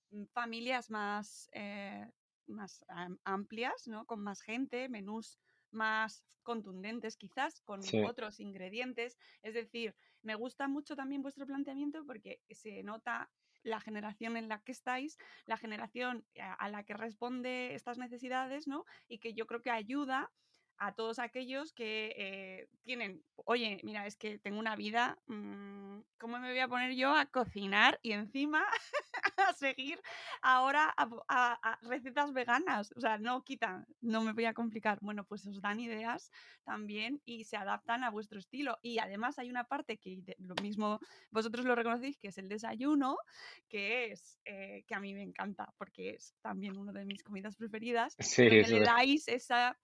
mm, 0.10 0.24
familias 0.34 0.90
más, 0.90 1.48
eh, 1.54 2.10
más 2.48 2.84
am- 2.88 3.20
amplias, 3.24 3.88
¿no? 3.88 4.06
Con 4.06 4.22
más 4.24 4.42
gente, 4.42 4.90
menús 4.90 5.40
más 5.72 6.24
contundentes 6.44 7.18
quizás, 7.18 7.60
con 7.62 7.92
Sí, 7.92 8.00
otros 8.00 8.40
ingredientes. 8.40 9.18
Es 9.42 9.54
decir, 9.54 9.96
me 10.22 10.36
gusta 10.36 10.68
mucho 10.68 10.96
también 10.96 11.22
vuestro 11.22 11.46
planteamiento 11.48 12.06
porque 12.06 12.42
se 12.50 12.84
nota 12.84 13.32
la 13.64 13.80
generación 13.82 14.38
en 14.38 14.48
la 14.48 14.62
que 14.62 14.72
estáis, 14.72 15.18
la 15.46 15.58
generación 15.58 16.28
a 16.38 16.70
la 16.70 16.84
que 16.84 16.94
responde 16.94 17.74
estas 17.74 17.98
necesidades, 17.98 18.68
¿no? 18.68 18.86
Y 19.08 19.20
que 19.20 19.34
yo 19.34 19.48
creo 19.48 19.62
que 19.62 19.72
ayuda 19.72 20.32
a 20.78 20.94
todos 20.94 21.20
aquellos 21.20 21.74
que 21.74 22.14
eh, 22.18 22.68
tienen, 22.84 23.24
oye, 23.36 23.80
mira, 23.84 24.06
es 24.08 24.16
que 24.18 24.40
tengo 24.40 24.60
una 24.60 24.76
vida, 24.76 25.18
mm, 25.28 26.00
¿cómo 26.20 26.40
me 26.40 26.50
voy 26.50 26.60
a 26.60 26.68
poner 26.68 26.94
yo 26.96 27.16
a 27.16 27.26
cocinar 27.28 28.00
y 28.02 28.12
encima 28.12 28.66
a 29.38 29.54
seguir 29.54 30.02
ahora 30.42 30.94
a, 30.98 31.10
a- 31.28 31.60
a 31.72 31.80
recetas 31.82 32.34
veganas? 32.34 32.94
O 32.96 33.00
sea, 33.00 33.18
no 33.18 33.44
quitan, 33.44 33.86
no 34.02 34.22
me 34.22 34.34
voy 34.34 34.46
a 34.46 34.54
complicar. 34.54 35.00
Bueno, 35.02 35.26
pues 35.26 35.46
os 35.48 35.62
dan 35.62 35.80
ideas 35.80 36.32
también 36.64 37.22
y 37.26 37.46
se 37.46 37.58
adaptan 37.58 38.04
a 38.04 38.10
vuestro 38.12 38.40
estilo. 38.40 38.78
Y 38.82 39.00
además 39.00 39.40
hay 39.40 39.50
una 39.50 39.66
parte 39.66 39.98
que 39.98 40.22
de- 40.22 40.36
lo 40.40 40.56
mismo 40.62 41.00
vosotros 41.32 41.66
lo 41.66 41.76
reconocéis, 41.76 42.18
que 42.18 42.30
es 42.30 42.38
el 42.38 42.50
desayuno, 42.50 43.18
que 43.68 44.12
es 44.12 44.40
eh, 44.46 44.84
que 44.88 44.96
a 44.96 45.00
mí 45.00 45.14
me 45.14 45.24
encanta, 45.24 45.74
porque 45.78 46.12
es 46.12 46.36
también 46.42 46.78
una 46.78 46.92
de 46.92 47.06
mis 47.06 47.24
comidas 47.24 47.56
preferidas, 47.56 48.16
sí, 48.20 48.44
eso 48.48 48.68
le 48.68 48.82
dais 48.82 49.28
esa, 49.28 49.78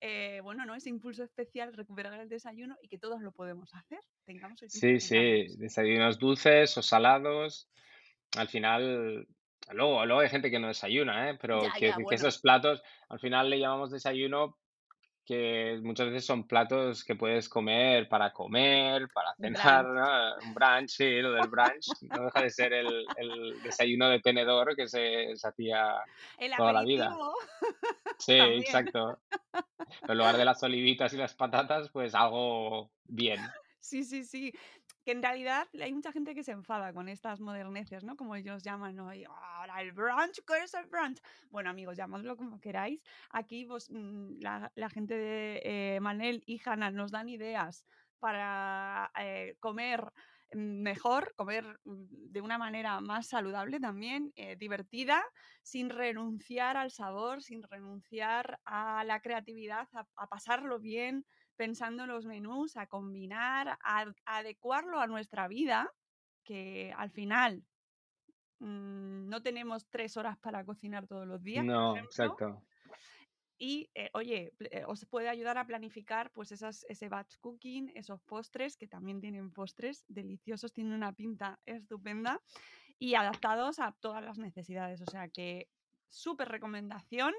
eh, 0.00 0.40
bueno, 0.42 0.64
¿no? 0.64 0.74
Ese 0.74 0.88
impulso 0.90 1.24
especial, 1.24 1.72
recuperar 1.74 2.20
el 2.20 2.28
desayuno 2.28 2.76
y 2.82 2.88
que 2.88 2.98
todos 2.98 3.20
lo 3.20 3.32
podemos 3.32 3.74
hacer, 3.74 3.98
tengamos 4.24 4.62
el 4.62 4.70
Sí, 4.70 5.00
sí, 5.00 5.08
tengamos. 5.14 5.58
desayunos 5.58 6.18
dulces 6.18 6.76
o 6.78 6.82
salados. 6.82 7.68
Al 8.36 8.48
final, 8.48 9.26
luego, 9.72 10.04
luego 10.06 10.20
hay 10.20 10.28
gente 10.28 10.50
que 10.50 10.58
no 10.58 10.68
desayuna, 10.68 11.30
¿eh? 11.30 11.38
Pero 11.40 11.62
Ya, 11.62 11.72
ya, 11.74 11.96
que 11.96 12.02
bueno. 12.02 12.10
esos 12.12 12.38
platos, 12.38 12.82
al 13.08 13.18
final 13.20 13.50
le 13.50 13.58
llamamos 13.58 13.90
desayuno 13.90 14.58
que 15.28 15.78
muchas 15.82 16.06
veces 16.06 16.24
son 16.24 16.48
platos 16.48 17.04
que 17.04 17.14
puedes 17.14 17.50
comer 17.50 18.08
para 18.08 18.32
comer, 18.32 19.08
para 19.12 19.34
cenar, 19.34 19.84
Brunch. 19.84 19.94
¿no? 19.94 20.48
Un 20.48 20.54
brunch, 20.54 20.88
sí, 20.88 21.20
lo 21.20 21.32
del 21.32 21.48
brunch 21.48 21.86
no 22.00 22.24
deja 22.24 22.42
de 22.42 22.50
ser 22.50 22.72
el 22.72 23.04
el 23.18 23.62
desayuno 23.62 24.08
de 24.08 24.20
tenedor 24.20 24.74
que 24.74 24.88
se 24.88 25.36
se 25.36 25.48
hacía 25.48 25.96
El 26.38 26.52
toda 26.56 26.72
la 26.72 26.82
vida. 26.82 27.14
Sí, 28.20 28.36
también. 28.36 28.62
exacto. 28.62 29.20
En 30.08 30.18
lugar 30.18 30.36
de 30.36 30.44
las 30.44 30.60
olivitas 30.64 31.12
y 31.12 31.16
las 31.16 31.34
patatas, 31.34 31.88
pues 31.90 32.16
algo 32.16 32.90
bien. 33.04 33.40
Sí, 33.80 34.04
sí, 34.04 34.24
sí. 34.24 34.52
Que 35.04 35.12
en 35.12 35.22
realidad 35.22 35.66
hay 35.80 35.92
mucha 35.92 36.12
gente 36.12 36.34
que 36.34 36.42
se 36.42 36.52
enfada 36.52 36.92
con 36.92 37.08
estas 37.08 37.40
moderneces, 37.40 38.04
¿no? 38.04 38.16
Como 38.16 38.34
ellos 38.34 38.62
llaman, 38.62 38.96
¿no? 38.96 39.10
Ahora 39.10 39.80
el 39.80 39.92
brunch, 39.92 40.40
¿qué 40.46 40.64
es 40.64 40.74
el 40.74 40.86
brunch? 40.86 41.20
Bueno, 41.50 41.70
amigos, 41.70 41.96
llamadlo 41.96 42.36
como 42.36 42.60
queráis. 42.60 43.00
Aquí 43.30 43.64
vos, 43.64 43.88
mm, 43.90 44.40
la, 44.40 44.90
gente 44.90 45.14
de 45.16 45.62
eh, 45.64 46.00
Manel 46.00 46.42
y 46.46 46.60
Hanna 46.64 46.90
nos 46.90 47.10
dan 47.10 47.28
ideas 47.28 47.84
para 48.18 49.10
eh, 49.18 49.56
comer 49.60 50.12
mejor, 50.54 51.34
comer 51.36 51.78
mm, 51.84 52.04
de 52.32 52.40
una 52.40 52.58
manera 52.58 53.00
más 53.00 53.28
saludable 53.28 53.80
también, 53.80 54.32
eh, 54.36 54.56
divertida, 54.56 55.22
sin 55.62 55.88
renunciar 55.90 56.76
al 56.76 56.90
sabor, 56.90 57.42
sin 57.42 57.62
renunciar 57.62 58.60
a 58.64 59.04
la 59.04 59.20
creatividad, 59.20 59.88
a 59.92 60.28
pasarlo 60.28 60.80
bien, 60.80 61.24
pensando 61.58 62.04
en 62.04 62.10
los 62.10 62.24
menús, 62.24 62.76
a 62.76 62.86
combinar, 62.86 63.78
a, 63.82 64.06
adecuarlo 64.24 65.00
a 65.00 65.08
nuestra 65.08 65.48
vida, 65.48 65.92
que 66.44 66.94
al 66.96 67.10
final 67.10 67.64
mm, 68.60 69.28
no 69.28 69.42
tenemos 69.42 69.88
tres 69.90 70.16
horas 70.16 70.38
para 70.38 70.64
cocinar 70.64 71.06
todos 71.06 71.26
los 71.26 71.42
días, 71.42 71.64
No, 71.64 71.96
exacto. 71.98 72.62
Y 73.60 73.90
eh, 73.96 74.08
oye, 74.14 74.54
eh, 74.60 74.84
os 74.86 75.04
puede 75.06 75.28
ayudar 75.28 75.58
a 75.58 75.66
planificar 75.66 76.30
pues 76.30 76.52
esas, 76.52 76.86
ese 76.88 77.08
batch 77.08 77.38
cooking, 77.40 77.90
esos 77.96 78.22
postres, 78.22 78.76
que 78.76 78.86
también 78.86 79.20
tienen 79.20 79.50
postres 79.50 80.04
deliciosos, 80.06 80.72
tienen 80.72 80.92
una 80.92 81.12
pinta 81.12 81.58
estupenda 81.66 82.40
y 83.00 83.16
adaptados 83.16 83.80
a 83.80 83.96
todas 83.98 84.24
las 84.24 84.38
necesidades. 84.38 85.00
O 85.00 85.10
sea 85.10 85.28
que 85.28 85.68
súper 86.08 86.48
recomendación 86.48 87.34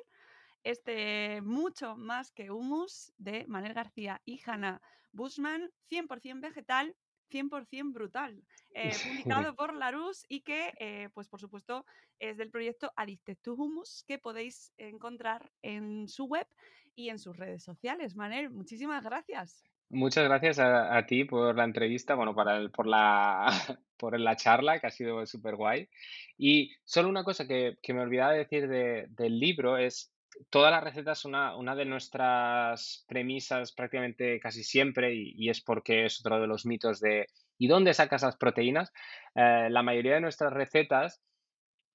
este 0.64 1.42
mucho 1.42 1.96
más 1.96 2.32
que 2.32 2.52
humus 2.52 3.14
de 3.18 3.46
Manel 3.48 3.74
García 3.74 4.22
y 4.26 4.42
Hanna 4.46 4.82
Bushman, 5.12 5.72
100% 5.90 6.42
vegetal, 6.42 6.96
100% 7.30 7.94
brutal, 7.94 8.44
eh, 8.74 8.92
publicado 9.04 9.56
por 9.56 9.74
Larus 9.74 10.26
y 10.28 10.42
que, 10.42 10.74
eh, 10.80 11.10
pues 11.14 11.28
por 11.30 11.40
supuesto, 11.40 11.86
es 12.20 12.38
del 12.38 12.52
proyecto 12.52 12.92
Addicted 12.96 13.38
to 13.42 13.54
Hummus 13.54 14.04
que 14.08 14.18
podéis 14.20 14.74
encontrar 14.78 15.52
en 15.62 16.08
su 16.08 16.26
web 16.26 16.48
y 16.96 17.10
en 17.10 17.20
sus 17.20 17.38
redes 17.38 17.64
sociales. 17.64 18.16
Manel, 18.16 18.50
muchísimas 18.50 19.04
gracias. 19.04 19.64
Muchas 19.92 20.26
gracias 20.26 20.60
a, 20.60 20.96
a 20.96 21.06
ti 21.08 21.24
por 21.26 21.56
la 21.56 21.64
entrevista, 21.64 22.14
bueno, 22.14 22.36
para 22.36 22.58
el- 22.58 22.70
por 22.72 22.86
la, 22.86 23.48
por 23.98 24.20
la 24.20 24.36
charla, 24.36 24.80
que 24.80 24.88
ha 24.88 24.92
sido 24.92 25.26
súper 25.26 25.56
guay. 25.56 25.90
Y 26.38 26.72
solo 26.84 27.10
una 27.10 27.24
cosa 27.24 27.48
que, 27.48 27.78
que 27.82 27.94
me 27.94 28.02
olvidaba 28.02 28.34
de 28.34 28.40
decir 28.40 28.68
de- 28.68 29.08
del 29.10 29.40
libro 29.40 29.78
es, 29.78 30.12
todas 30.50 30.72
las 30.72 30.84
recetas, 30.84 31.26
una, 31.26 31.56
una 31.58 31.76
de 31.76 31.86
nuestras 31.86 33.06
premisas 33.08 33.72
prácticamente 33.74 34.40
casi 34.40 34.64
siempre, 34.64 35.14
y, 35.14 35.34
y 35.36 35.50
es 35.50 35.62
porque 35.62 36.06
es 36.06 36.20
otro 36.22 36.40
de 36.40 36.48
los 36.48 36.66
mitos 36.66 37.00
de 37.00 37.28
¿y 37.58 37.68
dónde 37.68 37.94
sacas 37.94 38.24
las 38.24 38.38
proteínas? 38.38 38.92
Eh, 39.36 39.68
la 39.70 39.84
mayoría 39.84 40.16
de 40.16 40.22
nuestras 40.22 40.54
recetas 40.54 41.22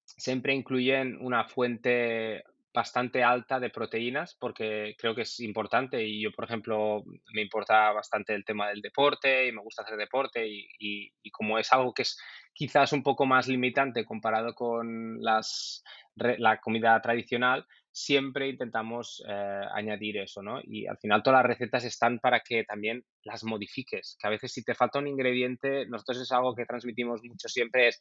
siempre 0.04 0.54
incluyen 0.54 1.18
una 1.20 1.44
fuente 1.48 2.44
bastante 2.72 3.22
alta 3.22 3.60
de 3.60 3.70
proteínas 3.70 4.34
porque 4.38 4.96
creo 4.98 5.14
que 5.14 5.22
es 5.22 5.38
importante 5.40 6.02
y 6.04 6.22
yo, 6.22 6.32
por 6.32 6.44
ejemplo, 6.44 7.04
me 7.32 7.42
importa 7.42 7.92
bastante 7.92 8.34
el 8.34 8.44
tema 8.44 8.68
del 8.68 8.80
deporte 8.82 9.46
y 9.46 9.52
me 9.52 9.62
gusta 9.62 9.82
hacer 9.82 9.96
deporte 9.96 10.46
y, 10.46 10.66
y- 10.80 11.12
y 11.22 11.30
como 11.30 11.58
es 11.58 11.72
algo 11.72 11.94
que 11.94 12.02
es 12.02 12.18
quizás 12.52 12.92
un 12.92 13.02
poco 13.04 13.26
más 13.26 13.46
limitante 13.46 14.04
comparado 14.04 14.54
con 14.54 15.20
las, 15.22 15.84
la 16.16 16.60
comida 16.60 17.00
tradicional, 17.00 17.64
siempre 17.94 18.48
intentamos 18.48 19.24
eh, 19.28 19.60
añadir 19.72 20.18
eso, 20.18 20.42
¿no? 20.42 20.60
Y 20.64 20.86
al 20.86 20.98
final 20.98 21.22
todas 21.22 21.38
las 21.38 21.46
recetas 21.46 21.84
están 21.84 22.18
para 22.18 22.40
que 22.40 22.64
también 22.64 23.04
las 23.22 23.44
modifiques, 23.44 24.16
que 24.20 24.26
a 24.26 24.30
veces 24.30 24.52
si 24.52 24.64
te 24.64 24.74
falta 24.74 24.98
un 24.98 25.06
ingrediente, 25.06 25.86
nosotros 25.86 26.20
es 26.20 26.32
algo 26.32 26.54
que 26.56 26.66
transmitimos 26.66 27.22
mucho 27.22 27.48
siempre, 27.48 27.88
es 27.88 28.00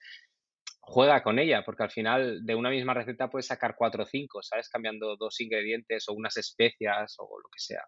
Juega 0.85 1.23
con 1.23 1.39
ella, 1.39 1.63
porque 1.63 1.83
al 1.83 1.91
final 1.91 2.45
de 2.45 2.55
una 2.55 2.69
misma 2.69 2.93
receta 2.93 3.29
puedes 3.29 3.47
sacar 3.47 3.73
4 3.77 4.03
o 4.03 4.05
5, 4.05 4.43
¿sabes? 4.43 4.67
Cambiando 4.67 5.15
2 5.15 5.39
ingredientes 5.39 6.09
o 6.09 6.13
unas 6.13 6.35
especias 6.35 7.15
o 7.19 7.39
lo 7.39 7.49
que 7.49 7.59
sea. 7.59 7.87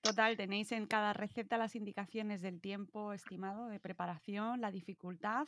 Total, 0.00 0.36
tenéis 0.36 0.72
en 0.72 0.86
cada 0.86 1.12
receta 1.12 1.56
las 1.56 1.74
indicaciones 1.76 2.42
del 2.42 2.60
tiempo 2.60 3.12
estimado 3.12 3.68
de 3.68 3.80
preparación, 3.80 4.60
la 4.60 4.70
dificultad, 4.70 5.46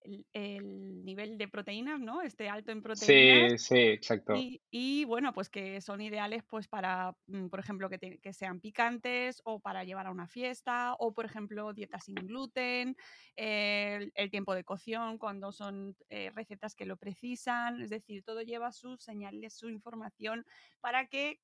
el, 0.00 0.26
el 0.32 1.04
nivel 1.04 1.36
de 1.38 1.48
proteínas, 1.48 2.00
¿no? 2.00 2.22
Este 2.22 2.48
alto 2.48 2.72
en 2.72 2.82
proteínas 2.82 3.50
Sí, 3.50 3.56
sí, 3.58 3.76
exacto. 3.78 4.34
y, 4.34 4.62
y, 4.70 5.04
bueno, 5.06 5.32
pues 5.34 5.48
que 5.50 5.80
son 5.80 6.00
ideales 6.02 6.44
pues 6.44 6.68
para, 6.68 7.16
mm, 7.28 7.48
por 7.48 7.60
ejemplo, 7.60 7.90
que, 7.90 7.98
te- 7.98 8.18
que 8.20 8.32
sean 8.34 8.60
picantes 8.60 9.40
o 9.44 9.60
para 9.60 9.84
llevar 9.84 10.06
a 10.06 10.10
una 10.12 10.28
fiesta 10.28 10.94
o, 10.98 11.14
por 11.14 11.24
ejemplo, 11.26 11.72
dietas 11.74 12.04
sin 12.04 12.26
gluten, 12.26 12.96
el, 13.36 14.12
el 14.14 14.30
tiempo 14.30 14.54
de 14.54 14.64
cocción 14.64 15.18
cuando 15.18 15.52
son 15.52 15.96
eh, 16.10 16.30
recetas 16.34 16.74
que 16.74 16.86
lo 16.86 16.96
precisan, 16.96 17.80
es 17.82 17.90
decir, 17.90 18.22
todo 18.24 18.42
lleva 18.42 18.72
sus 18.72 19.02
señales, 19.02 19.54
su 19.54 19.68
información 19.70 20.44
para 20.80 21.06
que 21.08 21.40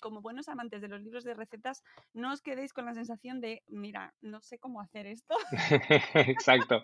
como 0.00 0.20
buenos 0.20 0.48
amantes 0.48 0.80
de 0.80 0.88
los 0.88 1.00
libros 1.02 1.24
de 1.24 1.34
recetas, 1.34 1.82
no 2.14 2.32
os 2.32 2.42
quedéis 2.42 2.72
con 2.72 2.86
la 2.86 2.94
sensación 2.94 3.40
de, 3.40 3.62
mira, 3.68 4.14
no 4.20 4.40
sé 4.40 4.58
cómo 4.58 4.80
hacer 4.80 5.06
esto. 5.06 5.34
Exacto. 6.14 6.82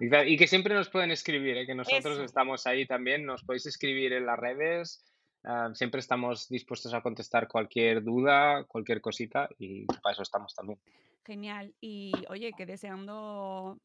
Y 0.00 0.36
que 0.36 0.46
siempre 0.46 0.74
nos 0.74 0.88
pueden 0.88 1.10
escribir, 1.10 1.56
¿eh? 1.56 1.66
Que 1.66 1.74
nosotros 1.74 2.14
Eso, 2.14 2.24
estamos 2.24 2.66
ahí 2.66 2.86
también, 2.86 3.24
nos 3.24 3.44
podéis 3.44 3.66
escribir 3.66 4.12
en 4.12 4.26
las 4.26 4.38
redes, 4.38 5.04
ah, 5.44 5.70
siempre 5.74 6.00
estamos 6.00 6.48
dispuestos 6.48 6.94
a 6.94 7.02
contestar 7.02 7.48
cualquier 7.48 8.02
duda, 8.02 8.64
cualquier 8.64 9.00
cosita 9.00 9.48
y 9.58 9.86
para 9.86 10.12
eso 10.12 10.22
estamos 10.22 10.54
también. 10.54 10.78
genial. 11.24 11.74
Y 11.80 12.12
oye, 12.28 12.52
que 12.56 12.66
deseando 12.66 13.78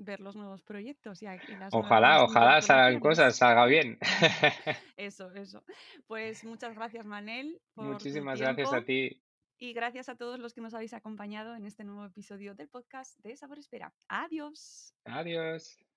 ver 0.00 0.20
los 0.20 0.34
nuevos 0.36 0.62
proyectos 0.62 1.22
y, 1.22 1.26
y 1.26 1.56
las 1.56 1.72
Ojalá, 1.72 2.14
nuevas 2.14 2.30
ojalá 2.30 2.60
salgan 2.62 3.00
cosas, 3.00 3.36
salga 3.36 3.66
bien. 3.66 3.98
Eso, 4.96 5.32
eso. 5.34 5.62
Pues 6.06 6.44
muchas 6.44 6.74
gracias, 6.74 7.06
Manel, 7.06 7.60
por 7.74 7.86
tu 7.86 7.92
Muchísimas 7.92 8.38
gracias 8.40 8.72
a 8.72 8.82
ti. 8.84 9.22
y 9.58 9.72
gracias 9.72 10.08
a 10.08 10.16
todos 10.16 10.38
los 10.38 10.54
que 10.54 10.60
nos 10.62 10.74
habéis 10.74 10.94
acompañado 10.94 11.54
en 11.54 11.66
este 11.66 11.84
nuevo 11.84 12.04
episodio 12.04 12.54
del 12.54 12.68
podcast 12.68 13.18
de 13.20 13.36
Sabor 13.36 13.58
Espera. 13.58 13.92
Adiós. 14.08 14.94
Adiós. 15.04 15.89